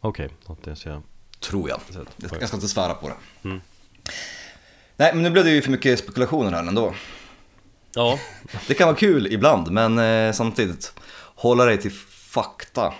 [0.00, 1.02] Okej, något jag ser
[1.40, 1.80] Tror jag.
[1.80, 2.08] sett.
[2.16, 3.48] Jag ska, jag ska inte svära på det.
[3.48, 3.60] Mm.
[4.96, 6.94] Nej men nu blev det ju för mycket spekulationer här ändå.
[7.94, 8.18] Ja,
[8.66, 10.94] Det kan vara kul ibland men eh, samtidigt
[11.34, 12.94] hålla dig till fakta.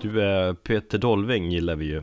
[0.00, 2.02] Du är Peter Dolving gillar vi ju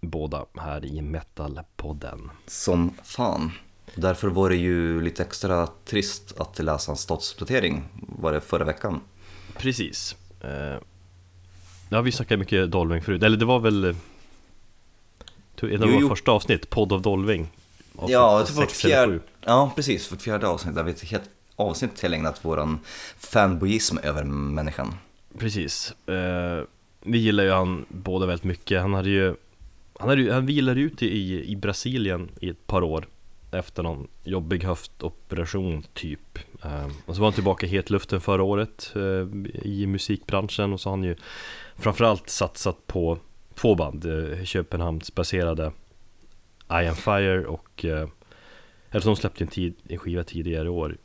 [0.00, 2.30] båda här i Metalpodden.
[2.46, 3.52] Som fan.
[3.94, 7.84] Därför var det ju lite extra trist att läsa en statusuppdatering
[8.18, 9.00] var det förra veckan.
[9.56, 10.16] Precis.
[10.40, 10.82] Eh,
[11.92, 13.96] Ja, vi snackade mycket Dolving förut, eller det var väl eh,
[15.62, 17.48] En av Jo, våra första avsnitt, Podd of Dolving.
[17.96, 21.96] Avsnitt Ja, det var fjärde, ja precis, vårt fjärde avsnitt där vi ett helt avsnitt
[21.96, 22.78] tillägnat våran
[23.18, 24.94] fanboyism över människan.
[25.38, 25.92] Precis.
[26.08, 26.64] Eh,
[27.00, 28.80] Vi gillar ju han båda väldigt mycket.
[28.80, 29.34] Han hade ju
[29.98, 33.08] Han, hade han vilade ut i, i Brasilien i ett par år
[33.52, 36.38] Efter någon jobbig höftoperation typ.
[36.64, 40.72] Eh, Och så var han tillbaka i hetluften förra året eh, I musikbranschen.
[40.72, 41.16] Och så har han ju
[41.76, 43.18] Framförallt satsat på
[43.54, 45.72] två band eh, Köpenhamnsbaserade
[46.70, 48.08] I am Fire och eh,
[48.92, 50.96] Eftersom de släppte en, tid, en skiva tidigare i år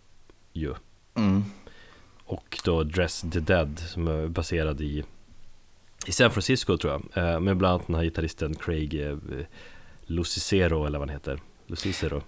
[0.53, 0.73] ju.
[1.15, 1.43] Mm.
[2.25, 5.03] och då Dress the Dead som är baserad i
[6.05, 9.17] i San Francisco tror jag, eh, med bland annat den här gitarristen Craig eh,
[10.05, 12.21] Lucicero eller vad han heter Lucicero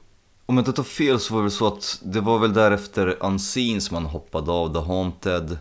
[0.45, 3.81] Om jag inte tar fel så var det så att det var väl därefter Unseen
[3.81, 5.57] som han hoppade av The Haunted.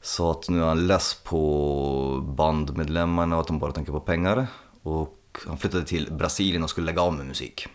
[0.00, 4.46] Sa att nu är han less på bandmedlemmarna och att de bara tänker på pengar.
[4.82, 7.66] Och han flyttade till Brasilien och skulle lägga av med musik.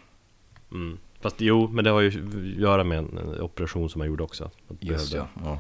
[0.72, 0.98] mm.
[1.22, 4.52] Fast jo, men det har ju att göra med en, operation som han gjorde också
[4.80, 5.28] Just behövde- ja.
[5.44, 5.60] ja.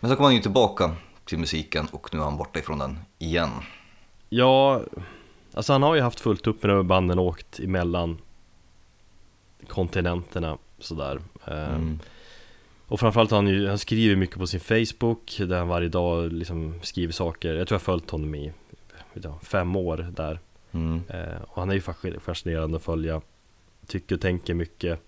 [0.00, 0.96] Men så kom han ju tillbaka
[1.28, 3.50] till musiken och nu är han borta ifrån den igen.
[4.28, 4.82] Ja,
[5.54, 8.18] alltså han har ju haft fullt upp med de banden och åkt emellan
[9.68, 11.98] kontinenterna sådär Eh, Mm.
[12.90, 16.74] Och framförallt han ju, han skriver mycket på sin Facebook där han varje dag liksom
[16.82, 18.52] skriver saker Jag tror jag har följt honom i
[19.14, 20.40] jag, fem år där
[20.72, 21.02] Mm.
[21.08, 23.20] eh, Och han är ju fasc- fascinerande att följa
[23.86, 25.00] Tycker och tänker mycket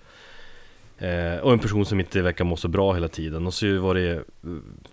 [0.98, 3.94] eh, Och en person som inte verkar må så bra hela tiden Och så var
[3.94, 4.24] det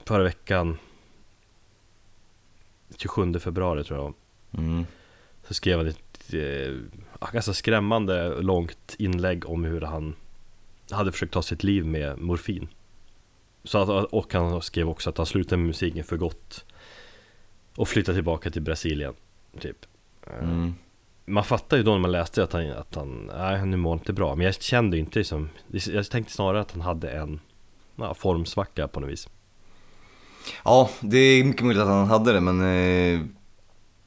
[0.05, 0.77] förra veckan
[2.97, 4.13] 27 februari tror jag
[4.51, 4.85] Mm.
[5.47, 10.15] Så skrev han ett eh, ganska skrämmande långt inlägg om hur han
[10.91, 12.67] hade försökt ta sitt liv med morfin.
[13.63, 16.65] Så att, och han skrev också att han slutade med musiken för gott.
[17.75, 19.13] Och flyttade tillbaka till Brasilien,
[19.59, 19.85] typ.
[20.27, 20.73] Eh, Mm.
[21.29, 24.13] Man fattar ju då när man läste att han, att han, nej nu mår inte
[24.13, 24.35] bra.
[24.35, 27.39] Men jag kände inte liksom, jag tänkte snarare att han hade en
[27.95, 29.29] ja, formsvacka på något vis.
[30.65, 33.21] Ja, det är mycket möjligt att han hade det men eh,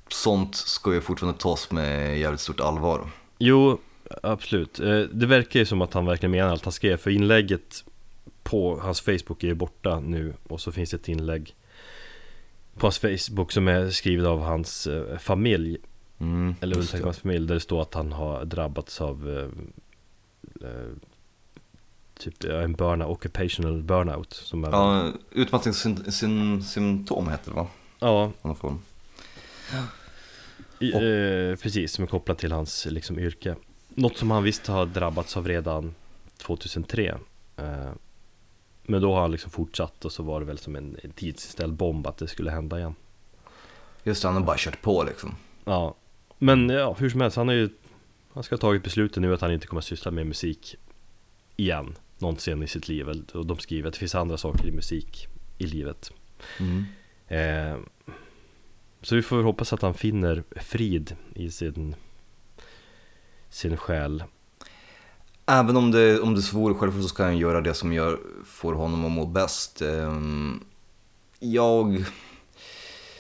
[0.09, 3.11] sånt ska ju fortfarande tas med jävligt stort allvar.
[3.39, 3.79] Jo,
[4.23, 4.81] absolut.
[4.81, 7.85] Eh, Det verkar ju som att han verkligen menar allt han skrev För inlägget
[8.43, 11.55] på hans Facebook är ju borta nu Och så finns det ett inlägg
[12.79, 15.79] på hans Facebook som är skrivet av hans eh, familj
[16.21, 20.87] Mm, Eller familj Där det står att han har drabbats av eh, eh,
[22.21, 27.67] Typ eh, en burnout, occupational burnout som är, Ja, utmattningssymptom heter det va?
[28.01, 28.79] ja fall.
[30.79, 33.57] i, eh, precis som är kopplat till hans liksom, yrke
[33.89, 35.95] Något som han visst har drabbats av redan
[36.37, 37.15] 2003
[37.57, 37.91] eh,
[38.83, 42.07] Men då har han liksom fortsatt och så var det väl som en, tidsinställd bomb
[42.07, 42.95] att det skulle hända igen
[44.03, 45.37] Just det, han har bara kört på liksom.
[45.65, 45.95] Ja
[46.39, 47.69] Men ja, hur som helst, han har ju
[48.33, 50.77] Han ska ha tagit beslutet nu att han inte kommer att syssla med musik
[51.57, 55.27] Igen Någonsin i sitt liv Och de skriver att det finns andra saker i musik
[55.59, 56.13] i livet
[56.61, 56.85] Mm.
[57.29, 57.79] eh,
[59.03, 61.95] Så vi får hoppas att han finner frid i sin
[63.51, 64.25] Sin själ
[65.47, 68.75] Även om det, om det svor självklart så ska han göra det som gör, får
[68.75, 69.83] honom att må bäst.
[69.83, 70.65] Ehm,
[71.39, 72.05] Jag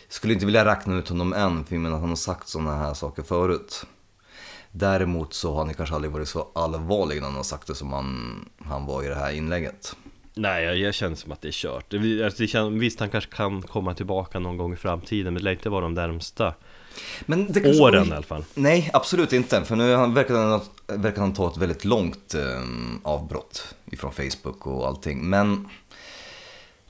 [0.08, 2.76] skulle inte vilja räkna ut honom än, för jag menar att han har sagt sådana
[2.76, 3.86] här saker förut.
[4.72, 7.92] Däremot så har han kanske aldrig varit så allvarlig när han har sagt det som
[7.92, 9.96] han, han var i det här inlägget.
[10.34, 13.10] Nej, jag, jag känner som att det är kört det, alltså, det känns, Visst, han
[13.10, 16.54] kanske kan komma tillbaka någon gång i framtiden Men det lär inte vara de närmsta
[17.26, 19.64] Men det kanske- åren i alla fall Nej, absolut inte.
[19.64, 20.60] För nu han- verkar han,
[21.02, 22.62] verkar han ta ett väldigt långt eh,
[23.02, 25.30] avbrott ifrån Facebook och allting.
[25.30, 25.68] Men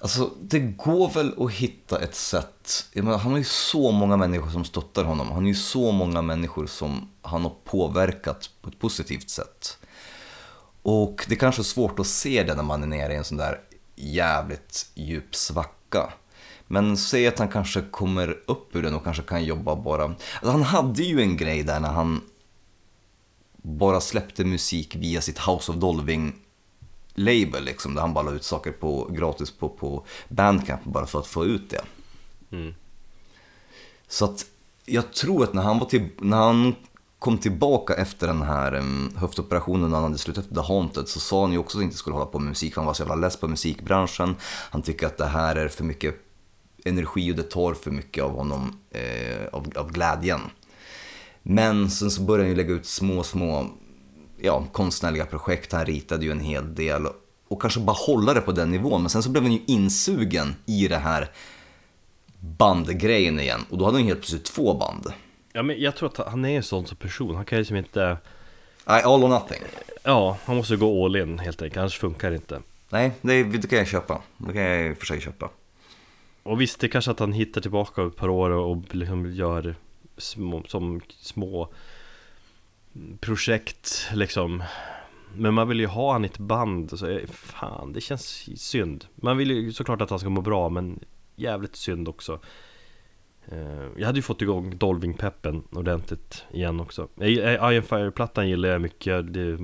[0.01, 2.87] alltså, det går väl att hitta ett sätt.
[2.95, 5.27] Menar, han har ju så många människor som stöttar honom.
[5.27, 9.79] Han har ju så många människor som han har påverkat på ett positivt sätt.
[10.83, 13.25] Och det är kanske är svårt att se det när man är nere i en
[13.25, 13.61] sån där
[13.97, 16.13] jävligt djup svacka.
[16.67, 20.05] Men säg att han kanske kommer upp ur den och kanske kan jobba bara...
[20.05, 22.21] Alltså han hade ju en grej där när han
[23.63, 26.33] bara släppte musik via sitt House of Dolving
[27.21, 31.19] label liksom, där han bara la ut saker på, gratis på, på Bandcamp bara för
[31.19, 31.83] att få ut det.
[32.57, 32.75] mm.
[34.09, 34.47] Så att
[34.85, 36.75] jag tror att när han, var till, när han
[37.19, 41.21] kom tillbaka efter den här um, höftoperationen när han hade slutat efter The Haunted så
[41.21, 42.95] sa han ju också att han inte skulle hålla på med musik för han var
[42.95, 44.37] så jävla less på musikbranschen.
[44.71, 46.15] Han tycker att det här är för mycket
[46.85, 50.41] energi och det tar för mycket av honom, eh, av, av glädjen.
[51.43, 53.67] Men sen så började han ju lägga ut små, små
[54.43, 55.73] ja, konstnärliga projekt.
[55.73, 57.07] Han ritade ju en hel del
[57.49, 59.03] och kanske bara hålla det på den nivån.
[59.03, 61.31] Men sen så blev han ju insugen i det här
[62.41, 65.13] bandgrejen igen och då hade han ju helt plötsligt två band.
[65.53, 67.77] Ja men jag tror att han är en sån som person Han kan ju liksom
[67.77, 68.17] inte
[68.85, 69.63] Nej, all or nothing.
[70.03, 73.69] Ja, han måste gå all in helt enkelt Annars funkar det inte Nej, det, det
[73.69, 74.23] kan jag köpa.
[74.37, 75.51] Det kan jag för sig köpa.
[76.43, 79.33] Och visst, det är kanske att han hittar tillbaka ett par år och och liksom
[79.33, 79.75] gör
[80.19, 81.69] små, som små
[83.21, 84.63] projekt liksom.
[85.35, 89.07] Men man vill ju ha han i ett band så eh, fan, det känns synd.
[89.15, 91.01] Man vill ju såklart att han ska må bra men
[91.37, 92.41] jävligt synd också.
[93.49, 97.09] Eh, jag hade ju fått igång Dolving-peppen ordentligt igen också.
[97.21, 97.29] Eh,
[97.73, 99.33] Iron Fire-plattan gillar jag mycket.
[99.33, 99.59] Det är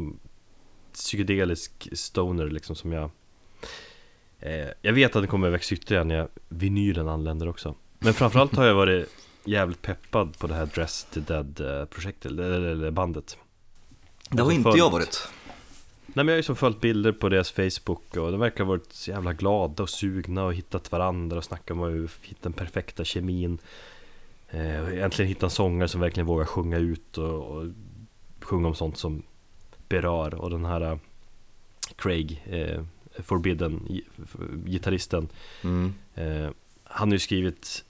[0.93, 3.11] psykedelisk stoner liksom som jag
[4.83, 7.75] Jag vet att det kommer växa ytterligare när vinylen anländer också.
[7.99, 9.09] Men framförallt har jag varit
[9.47, 13.37] jävligt peppad på det här Dress to Dead-projektet, eller, bandet
[14.31, 15.29] Det har inte för- jag varit.
[16.07, 18.69] Nej men jag har ju som följt bilder på deras Facebook och de verkar ha
[18.69, 22.53] varit så jävla glada och sugna och hittat varandra och snackat om att hitta den
[22.53, 23.59] perfekta kemin
[24.51, 27.65] eh, Äntligen hitta en sångare som verkligen vågar sjunga ut och, och
[28.41, 29.23] sjunga om sånt som
[29.89, 30.99] berör och den här eh,
[31.97, 32.83] Craig, eh,
[33.23, 33.89] Forbidden,
[34.67, 35.29] gitarristen
[35.65, 35.95] Mm.
[36.15, 36.51] eh,
[36.85, 37.85] Han har ju skrivit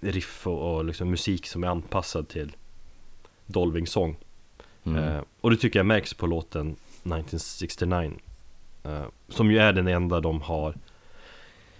[0.00, 2.56] riff och, och liksom musik som är anpassad till
[3.46, 4.16] Dolving-sång
[4.86, 5.04] Mm.
[5.04, 8.12] Eh, och det tycker jag märks på låten 1969
[8.82, 10.74] eh, Som ju är den enda de har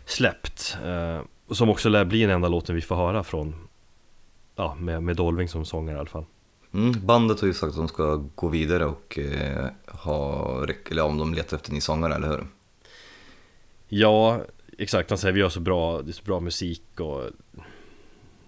[0.04, 3.54] släppt eh, och Som också lär bli den enda låten vi får höra från
[4.56, 6.24] Ja, med, med Dolving som sångare i alla fall
[6.72, 7.06] Mm.
[7.06, 11.34] Bandet har ju sagt att de ska gå vidare och eh, ha, eller om de
[11.34, 12.46] letar efter ny sångare, eller hur?
[13.88, 14.40] Ja,
[14.78, 17.22] exakt, han säger vi gör så bra, det är så bra musik och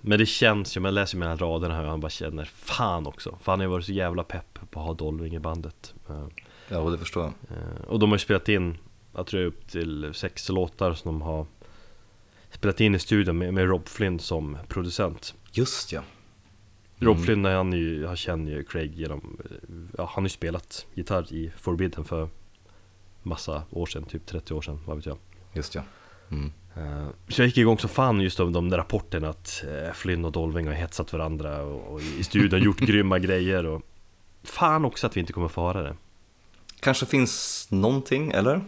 [0.01, 3.07] Men det känns ju, man läser ju mellan raderna här och han bara känner Fan
[3.07, 5.95] också, för han har ju varit så jävla pepp på att ha Dolving i bandet
[6.09, 6.27] Eh,
[6.71, 7.33] Ja, och det förstår jag.
[7.59, 8.79] Eh, Och de har ju spelat in,
[9.15, 11.47] jag tror det är upp till sex låtar som de har
[12.51, 15.35] spelat in i studion med, med Rob Flynn som producent.
[15.53, 16.03] Just ja.
[16.99, 17.25] Rob Mm.
[17.27, 19.39] Flynn, han, ju, han känner ju Craig genom,
[19.99, 22.29] ja, han har ju spelat gitarr i Forbidden för
[23.23, 25.19] massa år sedan, typ 30 år sedan, vad vet jag.
[25.53, 25.83] Just ja.
[26.31, 26.53] Mm.
[26.79, 30.25] Eh, Så jag gick igång så fan just av de där rapporterna att eh, Flynn
[30.25, 33.83] och Dolving har hetsat varandra och i studion gjort grymma grejer och
[34.43, 35.97] Fan också att vi inte kommer få höra det.
[36.81, 38.61] Kanske finns någonting, eller?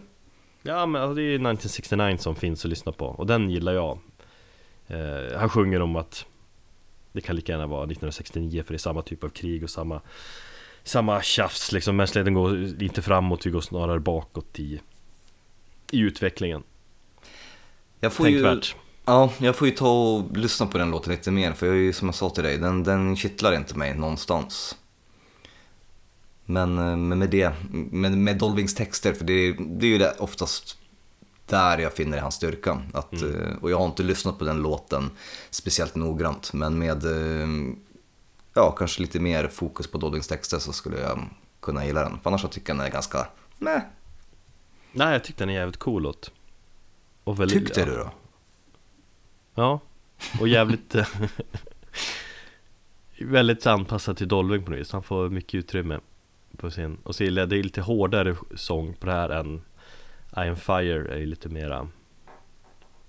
[0.62, 3.72] Ja men alltså, det är ju 1969 som finns att lyssna på och den gillar
[3.72, 3.98] jag
[4.86, 6.26] eh, Han sjunger om att
[7.12, 10.00] Det kan lika gärna vara 1969 för det är samma typ av krig och samma
[10.82, 14.80] Samma tjafs liksom Mänskligheten går inte framåt, vi går snarare bakåt i
[15.90, 16.62] I utvecklingen
[18.00, 21.30] Jag får ju, Tänkvärt ja, jag får ju ta och lyssna på den låten lite
[21.30, 23.94] mer, för jag är ju som jag sa till dig, den, den kittlar inte mig
[23.94, 24.76] någonstans.
[26.44, 30.14] Men, eh, men med det, med, med Dolvings texter, för det, det är ju det
[30.18, 30.78] oftast
[31.46, 32.82] där jag finner hans styrka.
[32.92, 33.42] Att, Mm.
[33.42, 35.10] eh, Och jag har inte lyssnat på den låten
[35.50, 37.48] speciellt noggrant, men med, eh,
[38.54, 41.28] ja, kanske lite mer fokus på Dodwings texter så skulle jag
[41.60, 42.18] kunna gilla den.
[42.22, 43.26] För annars så tycker jag den är ganska
[43.58, 43.80] meh.
[44.92, 46.30] Nej, jag tyckte den är jävligt cool låt.
[47.30, 48.10] Och väldigt, Tyckte du då?
[49.54, 49.80] Ja,
[50.40, 50.94] och jävligt
[53.20, 56.00] Väldigt anpassad till Dolving på något vis, han får mycket utrymme
[56.56, 59.62] på sin Och så gillar jag, det är lite hårdare sång på det här än
[60.36, 61.88] I am fire är ju lite mera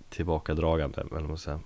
[0.10, 1.60] Tillbakadragande, eller vad man säger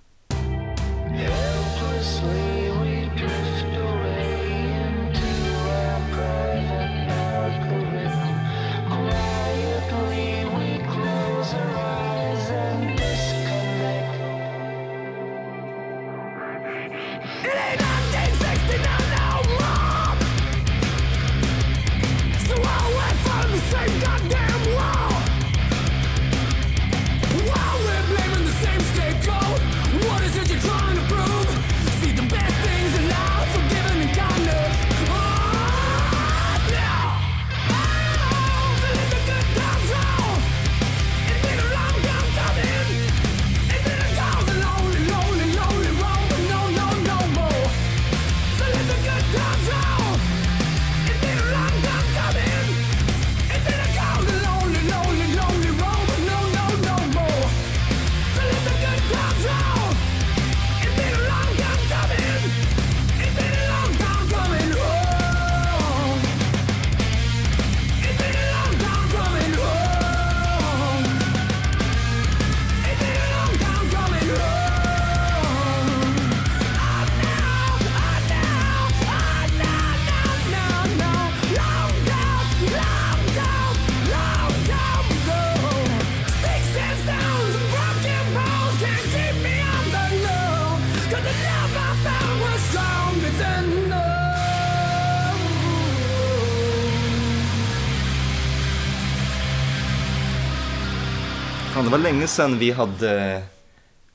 [101.96, 103.42] var länge sedan vi hade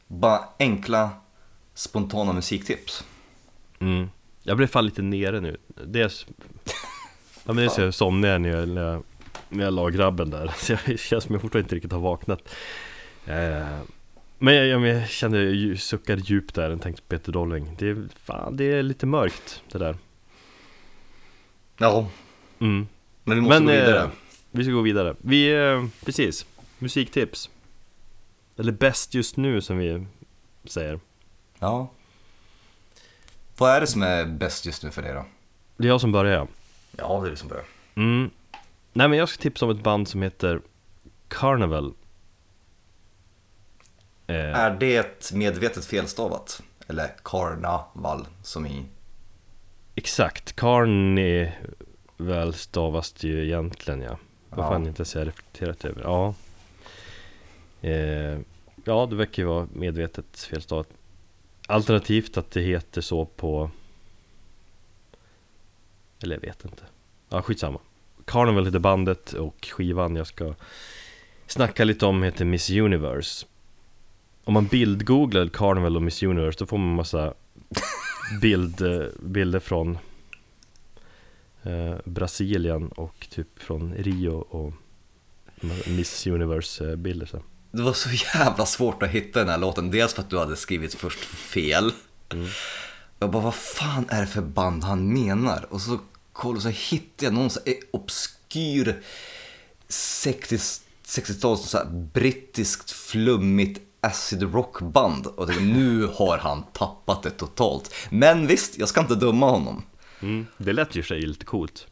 [0.08, 1.10] bara enkla
[1.74, 3.04] spontana musiktips.
[3.80, 4.10] mm.
[4.44, 5.58] Jag blev fan lite nere nu.
[5.86, 6.26] Dels
[7.44, 9.04] Ja men dels jag somnade när jag, när jag,
[9.50, 10.48] när jag la grabben där.
[10.58, 12.40] Så jag känns som jag fortfarande inte riktigt har vaknat.
[13.26, 13.80] Eh,
[14.38, 18.08] Men jag, jag, jag kände, jag suckade djupt där och tänkte Peter Dolling Det är,
[18.24, 19.98] fan, det är lite mörkt det där.
[21.78, 22.08] Ja,
[22.60, 22.88] mm.
[23.24, 24.04] men vi måste Men gå vidare.
[24.04, 24.10] eh,
[24.52, 25.16] vi ska gå vidare.
[25.22, 26.46] Vi, eh, precis,
[26.80, 27.50] musiktips
[28.58, 30.06] Eller bäst just nu som vi
[30.64, 31.00] säger
[31.60, 31.90] Ja.
[33.58, 35.26] Vad är det som är bäst just nu för dig då?
[35.78, 36.48] Det är jag som börjar
[36.98, 37.66] Ja, det är det som börjar.
[37.96, 38.30] Mm.
[38.94, 40.62] Nej men jag ska tipsa om ett band som heter
[41.28, 41.94] Carnival
[44.28, 46.62] eh, Är det medvetet felstavat?
[46.88, 48.86] Eller karnaval som i...
[49.96, 54.18] Exakt, Carnival stavas det ju egentligen ja
[54.50, 54.70] Vad Ja.
[54.70, 56.34] fan inte ens jag reflekterat över Ja
[57.82, 58.40] eh,
[58.86, 60.90] Ja, det verkar ju vara medvetet felstavat
[61.68, 63.72] Alternativt att det heter så på
[66.24, 66.84] Eller jag vet inte.
[67.30, 67.80] Ja, skitsamma.
[68.26, 70.54] Carnival heter bandet och skivan jag ska
[71.48, 73.46] snacka lite om heter Miss Universe.
[74.44, 77.34] Om man bildgooglar Carnival och Miss Universe då får man massa
[78.42, 79.98] bild, eh, bilder från
[81.64, 84.74] eh, Brasilien och typ från Rio och
[85.88, 87.42] Miss Universe eh, bilder så.
[87.72, 89.92] Det var så jävla svårt att hitta den här låten.
[89.92, 91.92] Dels för att du hade skrivit först fel.
[93.20, 95.66] Jag bara, vad fan är det för band han menar?
[95.70, 96.00] Och så
[96.34, 97.60] kollade så hittade jag någon så
[97.92, 99.02] obskyr
[99.88, 100.58] 60
[101.06, 105.28] 60-tals så här brittiskt flummigt acid rockband.
[105.28, 107.94] Och tänkte, nu har han tappat det totalt.
[108.10, 109.84] Men visst, jag ska inte döma honom.
[110.22, 110.46] Mm.
[110.58, 111.88] Det lät ju och sig lite coolt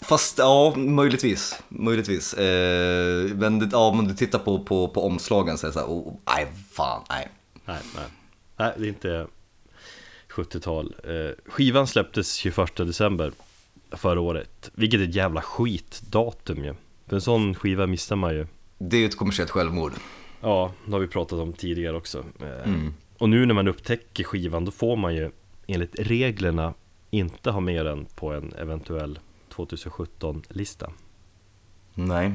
[0.00, 1.62] Fast ja, möjligtvis.
[1.68, 2.34] möjligtvis.
[2.34, 5.86] Eh, men ja, om du tittar på, på, på omslagen så är det så här,
[5.86, 7.28] oh, nej fan, nej.
[7.64, 8.04] Nej, nej,
[8.56, 9.26] nej det är inte
[10.28, 13.32] 70-tal eh, Skivan släpptes 21 december
[13.90, 16.74] förra året Vilket är ett jävla skitdatum ju
[17.06, 18.46] För en sån skiva missar man ju
[18.78, 19.92] Det är ju ett kommersiellt självmord.
[20.40, 22.94] Ja, det har vi pratat om tidigare också Eh, Mm.
[23.18, 25.30] Och nu när man upptäcker skivan då får man ju
[25.66, 26.74] enligt reglerna
[27.10, 29.18] inte ha med den på en eventuell
[29.56, 30.90] 2017-lista
[31.98, 32.32] Nej.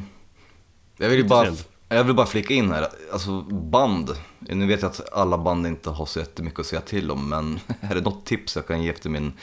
[0.98, 1.56] Jag vill bara,
[1.90, 4.16] jag vill bara flika in här, alltså band.
[4.40, 7.60] Nu vet jag att alla band inte har så jättemycket att säga till om, men
[7.82, 9.34] är det något tips jag kan ge efter min,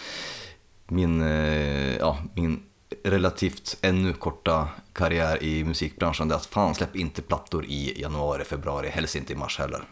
[0.87, 2.62] min, eh, ja, min
[3.05, 8.45] relativt ännu korta karriär i musikbranschen, det är att fan släpp inte plattor i januari,
[8.45, 9.85] februari, helst inte i mars heller.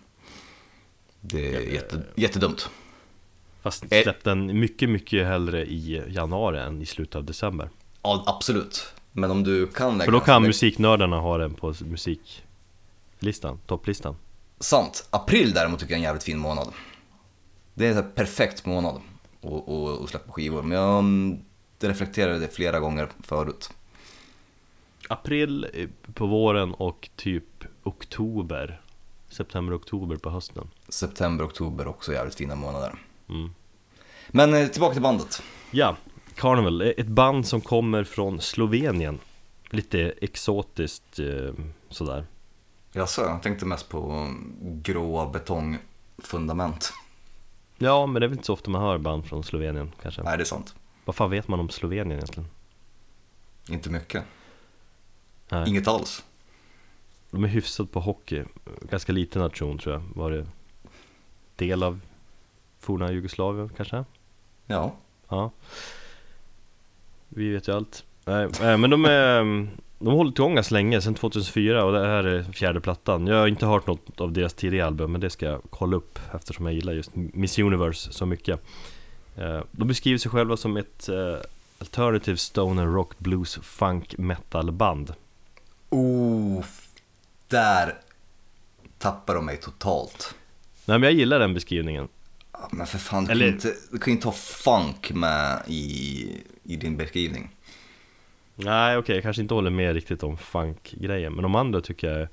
[1.21, 2.71] Det är jätte, jättedumt.
[3.67, 4.03] Fast Eh.
[4.03, 7.71] släpp den mycket, mycket hellre i januari än i slutet av december
[8.03, 8.93] Ja, absolut.
[9.13, 14.17] Men om du kan lägga För då kan musiknördarna ha den på musiklistan, topplistan
[14.61, 15.09] Sant.
[15.11, 16.69] April däremot tycker jag är en jävligt fin månad.
[17.75, 19.01] Det är en perfekt månad
[19.43, 20.63] att, släppa skivor.
[20.63, 23.71] Men jag reflekterade det flera gånger förut.
[25.09, 28.81] April eh, på våren och typ oktober
[29.29, 32.99] September, oktober på hösten September, oktober också jävligt fina månader.
[33.29, 33.51] Mm.
[34.29, 35.43] Men eh, tillbaka till bandet.
[35.71, 35.97] Ja,
[36.35, 39.19] Carnival, eh, ett band som kommer från Slovenien
[39.71, 41.55] Lite exotiskt eh,
[41.89, 42.27] sådär
[42.93, 46.93] Jaså, jag tänkte mest på mm, gråa betongfundament.
[47.79, 50.37] Ja, men det är väl inte så ofta man hör band från Slovenien kanske Nej,
[50.37, 50.75] det är sant.
[51.05, 52.49] Vad fan vet man om Slovenien egentligen?
[53.69, 54.25] Inte mycket.
[55.49, 55.69] Nej.
[55.69, 56.25] Inget alls.
[57.31, 58.45] De är hyfsat på hockey,
[58.81, 60.47] ganska liten nation tror jag Var det
[61.57, 62.01] del av
[62.87, 64.05] forna Jugoslavien kanske?
[64.67, 64.97] Ja.
[65.29, 65.51] Ja
[67.29, 69.39] Vi vet ju allt Nej, men de är
[69.99, 73.37] De har hållit igång ganska länge, sedan 2004 och det här är fjärde plattan Jag
[73.41, 76.67] har inte hört något av deras tidigare album men det ska jag kolla upp eftersom
[76.67, 78.61] jag gillar just Miss Universe så mycket
[79.39, 81.37] Eh, De beskriver sig själva som ett eh,
[81.79, 85.15] Alternative stoner rock blues funk metal band
[85.91, 86.65] Oh,
[87.49, 87.95] där
[88.99, 90.35] tappar de mig totalt.
[90.87, 92.09] Nej men jag gillar den beskrivningen
[92.73, 96.31] Men för fan, du Eller- kan, inte, du kan ju inte ha funk med i,
[96.65, 97.51] i din beskrivning.
[98.55, 102.21] Nej okej, jag kanske inte håller med riktigt om funk-grejen Men de andra tycker jag
[102.21, 102.29] är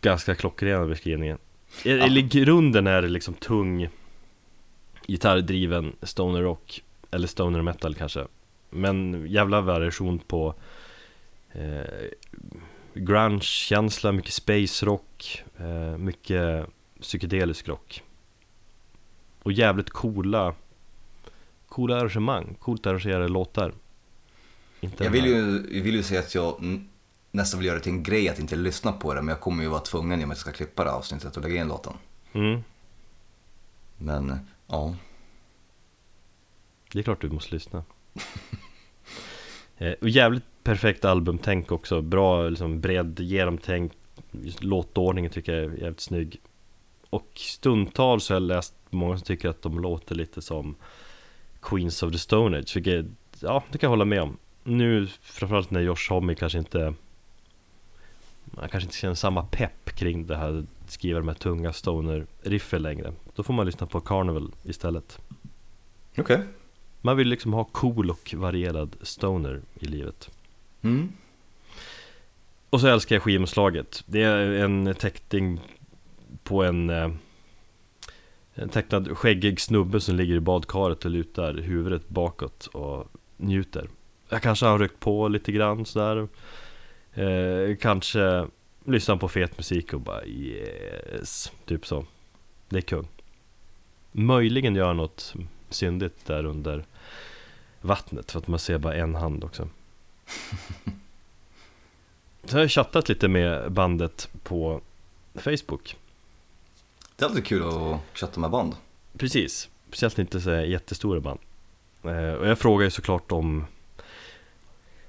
[0.00, 1.38] Ganska klockrena beskrivningen.
[1.84, 3.88] I, I grunden är det liksom tung
[5.06, 8.26] Gitarrdriven stoner rock Eller stoner metal kanske.
[8.70, 10.54] Men jävla variation på
[11.52, 12.08] eh,
[12.94, 16.66] Grunge-känsla, mycket space rock eh, Mycket
[17.00, 18.02] psykedelisk rock
[19.48, 20.54] Och jävligt coola
[21.68, 23.72] Coola arrangemang, coolt arrangerade låtar.
[24.80, 26.80] Inte Jag vill ju, jag vill ju säga att jag
[27.30, 29.62] nästan vill göra det till en grej att inte lyssna på det, men jag kommer
[29.62, 31.60] ju vara tvungen i och med att jag ska klippa det här avsnittet och lägga
[31.60, 31.92] in låten.
[32.32, 32.62] mm,
[33.96, 34.96] Men, ja.
[36.92, 37.84] Det är klart du måste lyssna.
[39.80, 42.02] Eh, och Jävligt perfekt albumtänk också.
[42.02, 43.92] Bra liksom bred genomtänk.
[44.30, 46.40] Just Låtordningen tycker jag är jävligt snygg
[47.10, 50.76] Och stundtals så har jag läst många som tycker att de låter lite som
[51.60, 53.06] Queens of the Stone Age Vilket,
[53.40, 54.36] ja det kan jag hålla med om.
[54.64, 56.94] Nu framförallt när Josh Homme kanske inte
[58.44, 63.12] Man kanske inte känner samma pepp kring det här Skriva de här tunga stoner-riffen längre.
[63.34, 65.18] Då får man lyssna på Carnival istället.
[66.16, 66.40] Okej.
[67.00, 70.30] Man vill liksom ha cool och varierad stoner i livet.
[70.82, 71.12] Mm.
[72.70, 74.04] Och så älskar jag skivomslaget.
[74.06, 75.60] Det är en teckning
[76.48, 77.10] på en eh,
[78.54, 83.88] En tecknad skäggig snubbe som ligger i badkaret och lutar huvudet bakåt och njuter.
[84.28, 86.28] Jag kanske har ryckt på lite grann sådär.
[87.14, 88.46] Eh, Kanske
[88.84, 92.04] lyssnar på fet musik och bara yes Typ så.
[92.68, 93.08] Det är kung.
[94.12, 95.34] Möjligen gör något
[95.70, 96.84] syndigt där under
[97.80, 99.68] vattnet för att man ser bara en hand också.
[102.44, 104.80] Så har jag chattat lite med bandet på
[105.34, 105.96] Facebook
[107.18, 108.74] Det är alltid kul att chatta med band.
[109.18, 111.38] Precis, speciellt inte så jättestora band.
[112.04, 113.64] Eh, Och jag frågar ju såklart om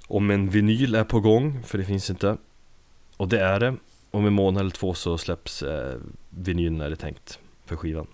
[0.08, 2.38] Om en vinyl är på gång, för det finns inte.
[3.18, 3.76] Och det är det.
[4.12, 5.98] Om en månad eller två så släpps eh,
[6.30, 8.08] vinylen är det tänkt för skivan.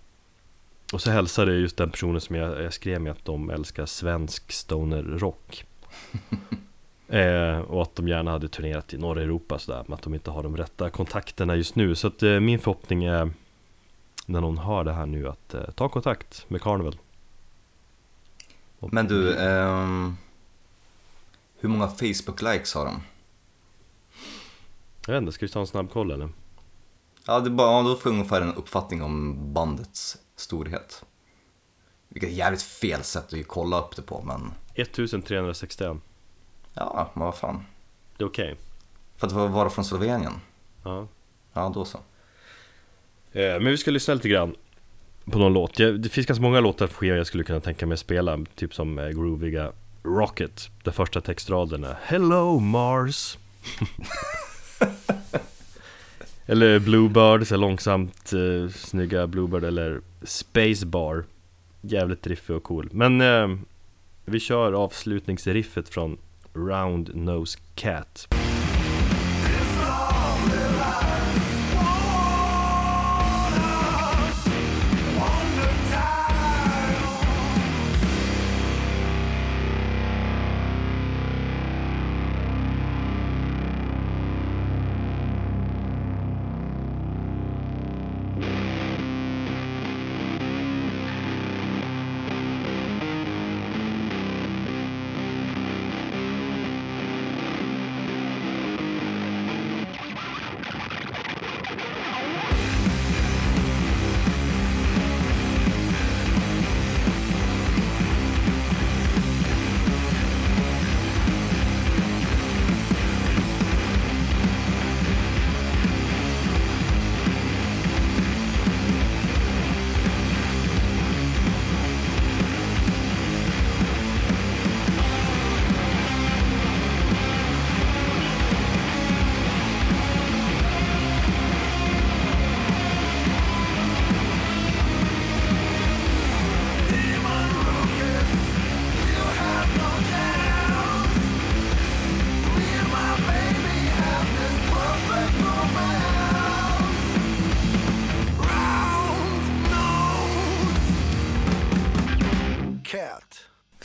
[0.94, 3.86] Och så hälsade jag just den personen som jag, jag skrev med att de älskar
[3.86, 5.66] svensk stoner rock.
[7.10, 10.32] Eh, Och att de gärna hade turnerat i norra Europa sådär Men att de inte
[10.32, 11.96] har de rätta kontakterna just nu.
[11.96, 13.30] Så att eh, min förhoppning är
[14.26, 16.98] när någon hör det här nu att eh, ta kontakt med Carnival.
[18.80, 20.18] Och- Men du, ehm,
[21.60, 23.02] hur många Facebook-likes har de?
[25.08, 26.30] Jag vet inte, ska vi ta en snabb koll eller?
[27.28, 31.06] Ja, det är bara, ja, då får jag ungefär en uppfattning om bandets storhet.
[32.08, 35.98] Vilket jävligt fel sätt att kolla upp det på, men 1361,
[36.74, 37.66] ja, men vad fan.
[38.18, 38.56] det är okej.
[39.18, 40.34] För att vara från Slovenien,
[40.84, 41.08] Ja.
[41.54, 42.00] ja då så.
[43.36, 44.56] Eh, men vi ska lyssna lite grann
[45.26, 45.78] på någon låt.
[45.78, 48.40] Det finns ganska många låtar på skivan jag skulle kunna tänka mig att spela.
[48.56, 49.72] Typ som eh, grooviga
[50.04, 50.70] Rocket.
[50.84, 53.38] Den första textraden är Hello Mars.
[56.46, 61.24] eller Bluebird, så långsamt eh, snygga Bluebird eller Space Bar.
[61.82, 62.90] Jävligt riffig och cool.
[62.92, 63.58] Men eh,
[64.26, 66.18] vi kör avslutningsriffet från
[66.54, 68.28] Round Nose Cat.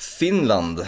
[0.01, 0.87] Finland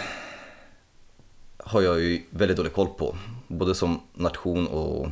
[1.56, 3.16] har jag ju väldigt dålig koll på,
[3.48, 5.08] både som nation och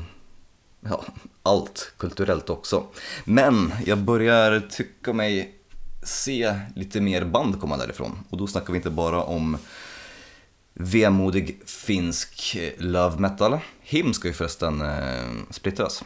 [0.80, 1.04] ja,
[1.42, 2.86] allt kulturellt också.
[3.24, 5.54] Men jag börjar tycka mig
[6.02, 9.58] se lite mer band komma därifrån och då snackar vi inte bara om
[10.74, 13.58] vemodig finsk love metal.
[13.80, 16.04] Him ska ju förresten eh, splittras.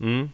[0.00, 0.28] Mm.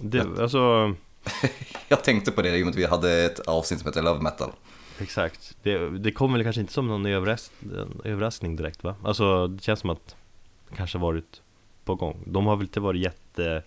[0.00, 0.94] Det, alltså,
[1.88, 4.22] Jag tänkte på det i och med att vi hade ett avsnitt som heter Love
[4.22, 4.52] Metal.
[5.02, 5.56] Exakt.
[5.62, 7.50] Det, det kommer väl kanske inte som någon överras
[8.04, 8.96] överraskning direkt va?
[9.04, 10.16] Alltså, det känns som att
[10.68, 11.42] det kanske varit
[11.84, 12.22] på gång.
[12.26, 13.62] De har väl inte varit jätte,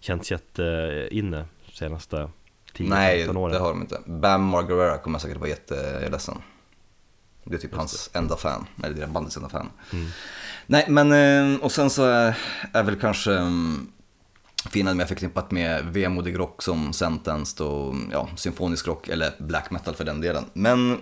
[0.00, 3.52] känts jätte inne senaste 10-15 Nej, åren.
[3.52, 4.00] det har de inte.
[4.06, 6.38] Bam Margera kommer säkert vara jätteledsen.
[7.44, 9.70] Det är typ hans enda fan, eller är bandets enda fan.
[9.92, 10.06] Mm.
[10.66, 12.38] Nej, men eh, och sen så är,
[12.72, 13.92] är väl kanske mm,
[14.68, 19.94] Finland mer förknippat med vemodig rock som Sentenced och ja, symfonisk rock eller black metal
[19.94, 20.44] för den delen.
[20.52, 21.00] Men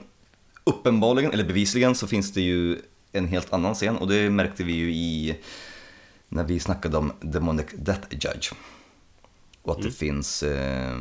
[0.64, 2.78] uppenbarligen, eller bevisligen, så finns det ju
[3.12, 5.38] en helt annan scen och det märkte vi ju i
[6.28, 8.52] när vi snackade om Demonic Death Judge.
[9.62, 10.96] Och att det finns eh,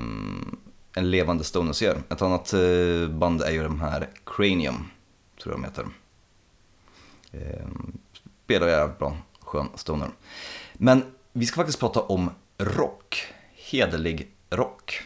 [0.93, 1.74] en levande stoner
[2.10, 4.88] Ett annat eh, band är ju de här Cranium,
[5.43, 5.88] tror jag de heter.
[7.32, 7.68] Eh,
[8.43, 10.10] spelar jävligt bra, skön stoner.
[10.74, 11.03] Men
[11.34, 15.01] vi ska faktiskt prata om rock, hederlig rock.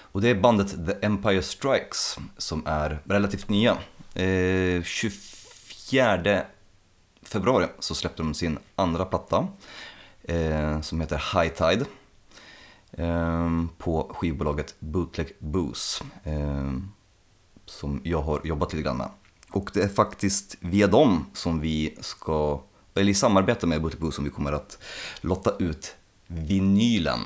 [0.00, 3.78] Och det är bandet The Empire Strikes som är relativt nya.
[4.14, 6.44] Eh, 24
[7.22, 9.48] februari så släppte de sin andra platta
[10.22, 11.84] eh, som heter High Tide
[12.92, 16.72] eh, på skivbolaget Bootleg Booze eh,
[17.66, 19.10] som jag har jobbat lite grann med.
[19.50, 22.62] Och det är faktiskt via dem som vi ska,
[22.94, 24.78] eller i samarbete med Bootleg Booze som vi kommer att
[25.20, 25.96] lotta ut
[26.28, 27.20] vinylen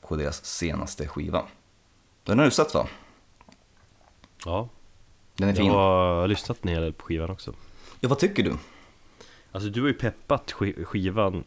[0.00, 1.44] på deras senaste skiva.
[2.24, 2.88] Den har du sett va?
[4.44, 4.68] Ja,
[5.36, 5.70] Den är jag fin.
[5.70, 7.52] har lyssnat en hel del på skivan också.
[8.00, 8.56] Ja, vad tycker du?
[9.52, 11.44] Alltså du har ju peppat sk- skivan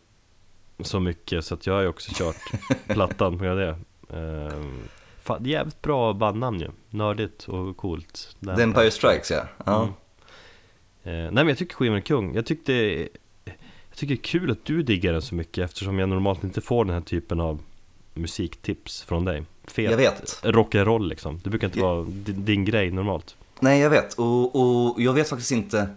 [0.79, 2.35] så mycket så att jag har ju också kört
[2.87, 3.79] plattan på det.
[4.09, 4.79] Ehm,
[5.21, 8.37] fan, det är jävligt bra bandnamn ju, nördigt och coolt.
[8.55, 9.45] The Empire Strikes ja.
[9.65, 9.81] ja.
[9.83, 9.93] Mm.
[11.03, 12.35] Eh, nej men jag tycker skivan är kung.
[12.35, 13.07] Jag tyckte Jag
[13.99, 16.85] tycker det är kul att du diggar den så mycket eftersom jag normalt inte får
[16.85, 17.59] den här typen av
[18.13, 19.43] musiktips från dig.
[19.67, 20.39] Fet Jag vet.
[20.43, 21.39] rock'n'roll liksom.
[21.43, 21.85] Det brukar inte Ja.
[21.95, 23.35] vara din, din grej normalt.
[23.59, 24.13] Nej, jag vet.
[24.13, 25.89] Och, och jag vet faktiskt inte,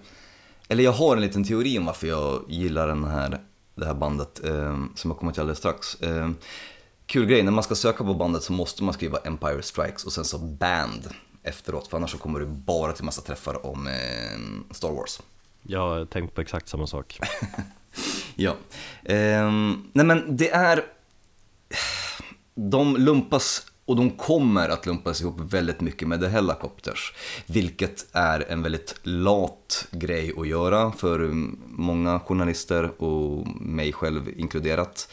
[0.68, 3.38] eller jag har en liten teori om varför jag gillar den här,
[3.74, 5.94] det här bandet eh, som jag kommer till alldeles strax.
[6.02, 6.30] Eh,
[7.06, 10.12] kul grej, när man ska söka på bandet så måste man skriva Empire Strikes och
[10.12, 11.08] sen så band
[11.42, 13.94] efteråt, för annars så kommer du bara till massa träffar om eh,
[14.74, 15.20] Star Wars.
[15.62, 17.18] Jag har tänkt på exakt samma sak.
[18.34, 18.56] Ja.
[19.04, 20.84] Ehm, nej men det är...
[22.54, 27.12] De lumpas och de kommer att lumpas ihop väldigt mycket med The Helicopters.
[27.46, 31.30] Vilket är en väldigt lat grej att göra för
[31.68, 35.08] många journalister och mig själv inkluderat.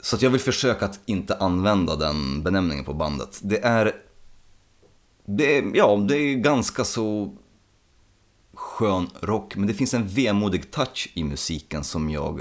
[0.00, 3.40] Så att jag vill försöka att inte använda den benämningen på bandet.
[3.42, 3.92] Det är...
[5.26, 7.36] Det är, ja, det är ganska så
[8.54, 12.40] skön rock, men det finns en vemodig touch i musiken som jag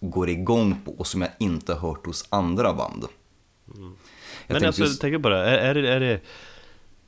[0.00, 3.04] går igång på och som jag inte har hört hos andra band.
[3.66, 3.74] Jag
[4.46, 5.36] Men alltså, just- tänk på det.
[5.36, 6.06] Är, är, det, är, det,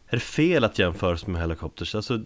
[0.06, 1.94] är det fel att jämföra sig med Helicopters?
[1.94, 2.20] Alltså,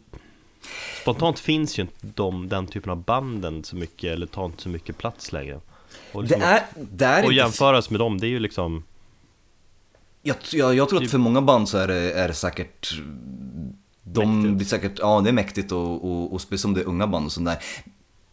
[1.03, 4.69] spontant finns ju inte de, den typen av banden så mycket, eller tar inte så
[4.69, 5.61] mycket plats längre.
[6.13, 7.35] Och, det liksom, är, det är och inte...
[7.35, 8.85] jämföras med dem, det är ju liksom
[10.23, 13.01] Jag, jag, jag tror att för många band så är det, är det säkert...
[14.05, 14.57] De Mäktigt.
[14.57, 17.27] blir säkert, ja det är mäktigt och, och, och speciellt om det är unga band
[17.27, 17.59] och sånt där.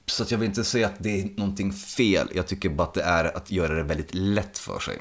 [0.06, 2.94] Så att jag vill inte säga att det är någonting fel, jag tycker bara att
[2.94, 4.98] det är att göra det väldigt lätt för sig.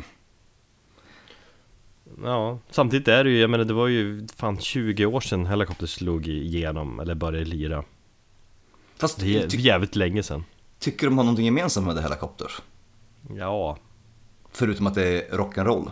[2.22, 5.90] Ja, samtidigt är det ju, jag menar det var ju fan 20 år sedan Helicopters
[5.90, 7.84] slog igenom, eller började lira
[8.96, 10.44] Fast Det är jävligt länge sedan
[10.80, 12.62] tycker de har någonting gemensamt med The Helicopters?
[13.36, 13.78] Ja,
[14.52, 15.90] Förutom att det är rock'n'roll.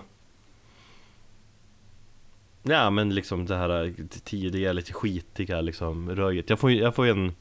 [2.71, 3.95] Ja men liksom det här
[4.25, 7.35] tidiga, lite skitiga liksom röjet Jag får ju, jag får en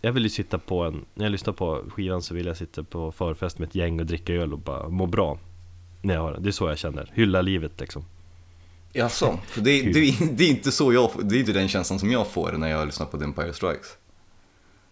[0.00, 2.82] Jag vill ju sitta på en, när jag lyssnar på skivan så vill jag sitta
[2.82, 5.38] på förfest med ett gäng och dricka öl och bara må bra
[6.02, 8.04] När jag har den, det är så jag känner, hylla livet liksom
[8.92, 9.38] Jaså?
[9.46, 12.26] För det, det, det är inte så jag det är inte den känslan som jag
[12.26, 13.96] får när jag lyssnar på The Empire Strikes.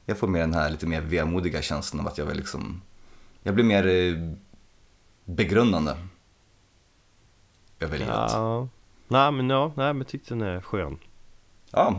[0.07, 2.83] Jag får mer den här lite mer vemodiga känslan av att jag vill liksom,
[3.43, 4.35] jag blir mer eh,
[5.25, 5.93] begrundande
[7.81, 8.15] över livet.
[8.15, 8.69] Ja.
[9.09, 10.99] Ja, nej men ja, nej men tyckte den är skön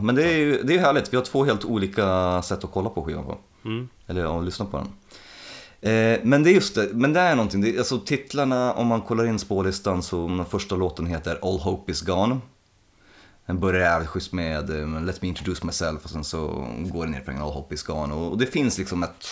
[0.02, 2.90] men det är ju det är härligt, vi har två helt olika sätt att kolla
[2.90, 3.38] på skivan på.
[3.64, 3.88] mm.
[4.06, 4.86] Eller att lyssna på den.
[5.92, 9.00] Eh, men det är just det, men det är någonting, det, alltså titlarna om man
[9.00, 12.38] kollar in spårlistan så den första låten heter All Hope Is Gone.
[13.46, 17.10] Den börjar jävligt schysst med eh, Let me introduce myself och sen så går det
[17.10, 18.14] ner på All Hopp is gone.
[18.14, 19.26] Och det finns liksom ett,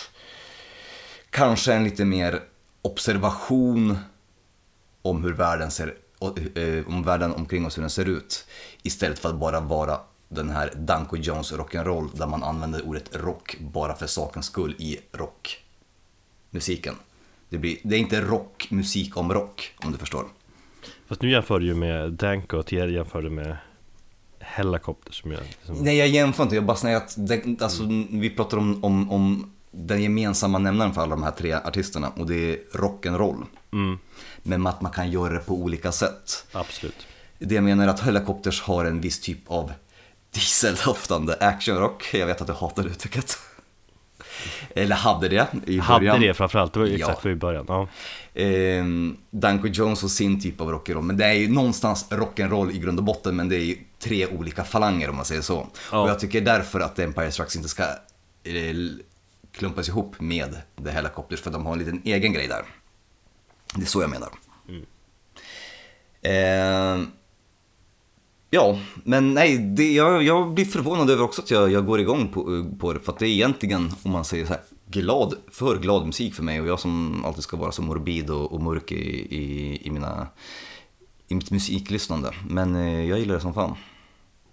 [1.29, 2.39] kanske en lite mer
[2.81, 3.97] observation
[5.01, 5.93] om hur världen ser, eh,
[6.87, 8.45] om världen omkring oss hur den ser ut.
[8.83, 9.99] Istället för att bara vara
[10.29, 14.99] den här Danko Jones rock'n'roll där man använder ordet rock bara för sakens skull i
[15.11, 16.95] rockmusiken.
[17.49, 20.25] Det, blir, det är inte rockmusik om rock om du förstår.
[21.07, 23.57] Fast nu jämför du ju med Danko och Thierry jämförde med
[24.39, 28.29] Hellacopter som jag liksom, Nej jag jämför inte, jag bara säger att det, alltså, vi
[28.29, 32.35] pratar om, om, om den gemensamma nämnaren för alla de här tre artisterna och det
[32.35, 33.45] är rock'n'roll.
[33.71, 33.99] mm,
[34.43, 36.45] Men att man kan göra det på olika sätt.
[36.51, 37.07] absolut
[37.39, 39.73] Det jag menar är att Helicopters har en viss typ av
[40.33, 42.09] dieseldoftande actionrock.
[42.13, 43.37] Jag vet att du hatar det uttrycket.
[44.75, 46.21] Eller hade det i Hade början.
[46.21, 47.31] det framförallt, det var ju exakt Ja.
[47.31, 47.87] i början ja.
[48.41, 48.85] Eh,
[49.29, 51.01] Danko Jones och sin typ av rock'n'roll.
[51.01, 54.27] Men det är ju någonstans rock'n'roll i grund och botten, men det är ju tre
[54.27, 55.67] olika falanger om man säger så.
[55.91, 55.99] Ja.
[56.01, 58.75] Och jag tycker därför att Empire Strikes inte ska eh,
[59.51, 62.61] klumpas ihop med The Helicopters, för de har en liten egen grej där.
[63.75, 64.29] Det är så jag menar.
[66.21, 67.07] Eh,
[68.49, 72.27] ja, men nej, det, jag, jag blir förvånad över också att jag, jag går igång
[72.27, 72.99] på, på det.
[72.99, 76.43] För att det är egentligen, om man säger så här, glad, för glad musik för
[76.43, 76.61] mig.
[76.61, 80.27] Och jag som alltid ska vara så morbid och, och mörk i, i, i, mina,
[81.27, 82.33] i mitt musiklyssnande.
[82.49, 83.75] Men eh, jag gillar det som fan.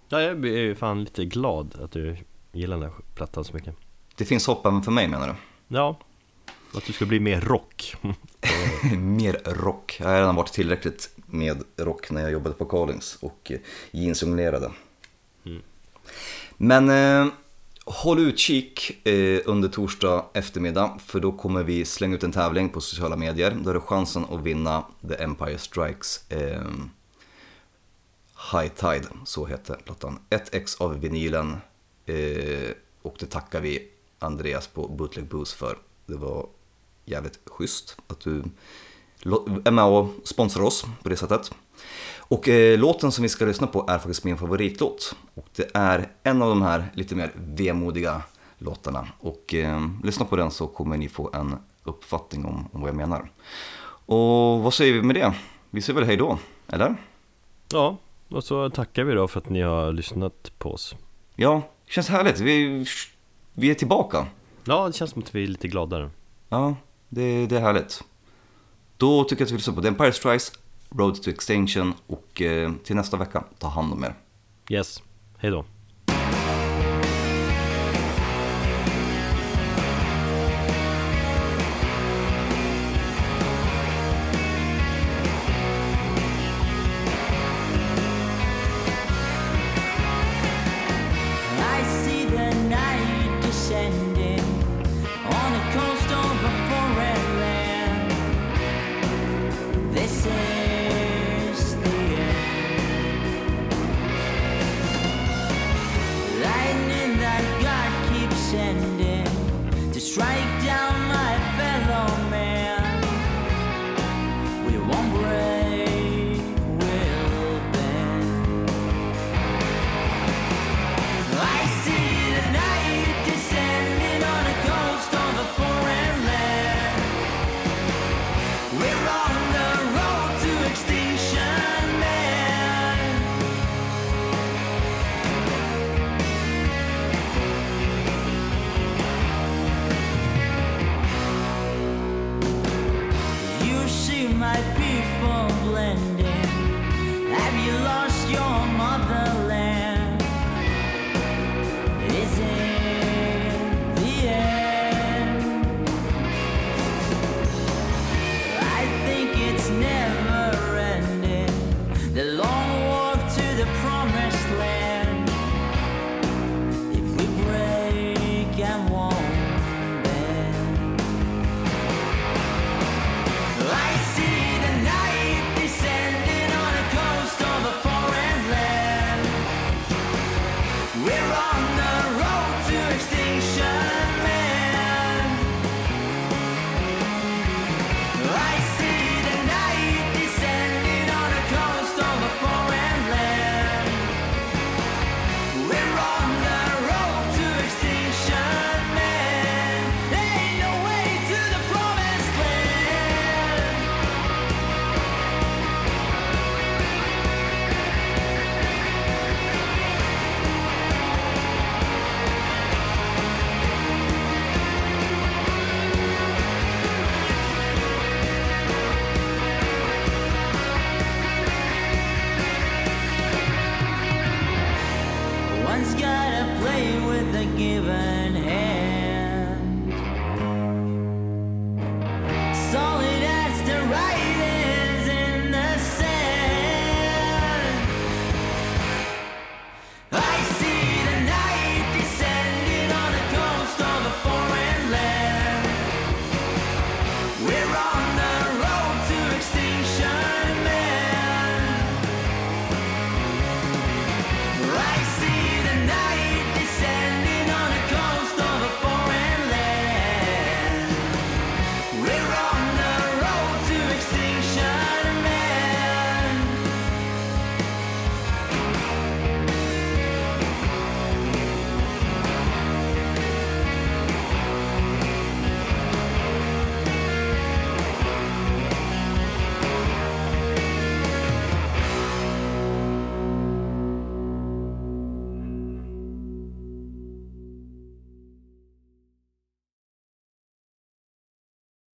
[0.09, 2.17] Ja, jag är ju fan lite glad att du
[2.51, 3.75] gillar den här plattan så mycket
[4.15, 5.33] Det finns hopp även för mig menar du?
[5.75, 5.99] Ja,
[6.73, 7.95] att du ska bli mer rock
[8.97, 9.97] Mer rock.
[9.99, 13.59] Jag har redan varit tillräckligt med rock när jag jobbade på Collins och eh,
[13.91, 14.71] jeansjonglerade.
[16.57, 17.33] Men eh,
[17.85, 22.81] håll utkik eh, under torsdag eftermiddag för då kommer vi slänga ut en tävling på
[22.81, 23.57] sociala medier.
[23.61, 26.61] Då har du chansen att vinna The Empire Strikes eh,
[28.51, 30.19] High Tide, så heter plattan.
[30.29, 31.57] Ett ex av vinylen
[32.05, 32.71] eh,
[33.01, 33.87] och det tackar vi
[34.19, 35.77] Andreas på Bootleg Booze för.
[36.05, 36.47] Det var
[37.07, 38.43] jävligt schysst att du
[39.65, 41.51] är med och sponsrar oss på det sättet.
[42.19, 45.15] Och eh, låten som vi ska lyssna på är faktiskt min favoritlåt.
[45.33, 48.21] Och det är en av de här lite mer vemodiga
[48.57, 49.07] låtarna.
[49.19, 52.95] Och eh, lyssna på den så kommer ni få en uppfattning om, om vad jag
[52.95, 53.31] menar.
[54.05, 55.33] Och vad säger vi med det?
[55.69, 56.37] Vi säger väl hej då,
[56.67, 56.95] eller?
[57.71, 57.97] Ja,
[58.29, 60.95] och så tackar vi då för att ni har lyssnat på oss
[61.35, 62.39] Ja, känns härligt.
[62.39, 62.85] Vi,
[63.53, 64.27] vi är tillbaka.
[64.63, 66.09] Ja, det känns som att vi är lite gladare
[66.49, 66.75] Ja,
[67.09, 68.03] det, det är härligt.
[68.97, 70.51] Då tycker jag att vi lyssnar på The Empire Strikes,
[70.89, 74.15] Road to Extinction och eh, till nästa vecka, ta hand om er.
[74.69, 75.03] Yes,
[75.37, 75.65] hej då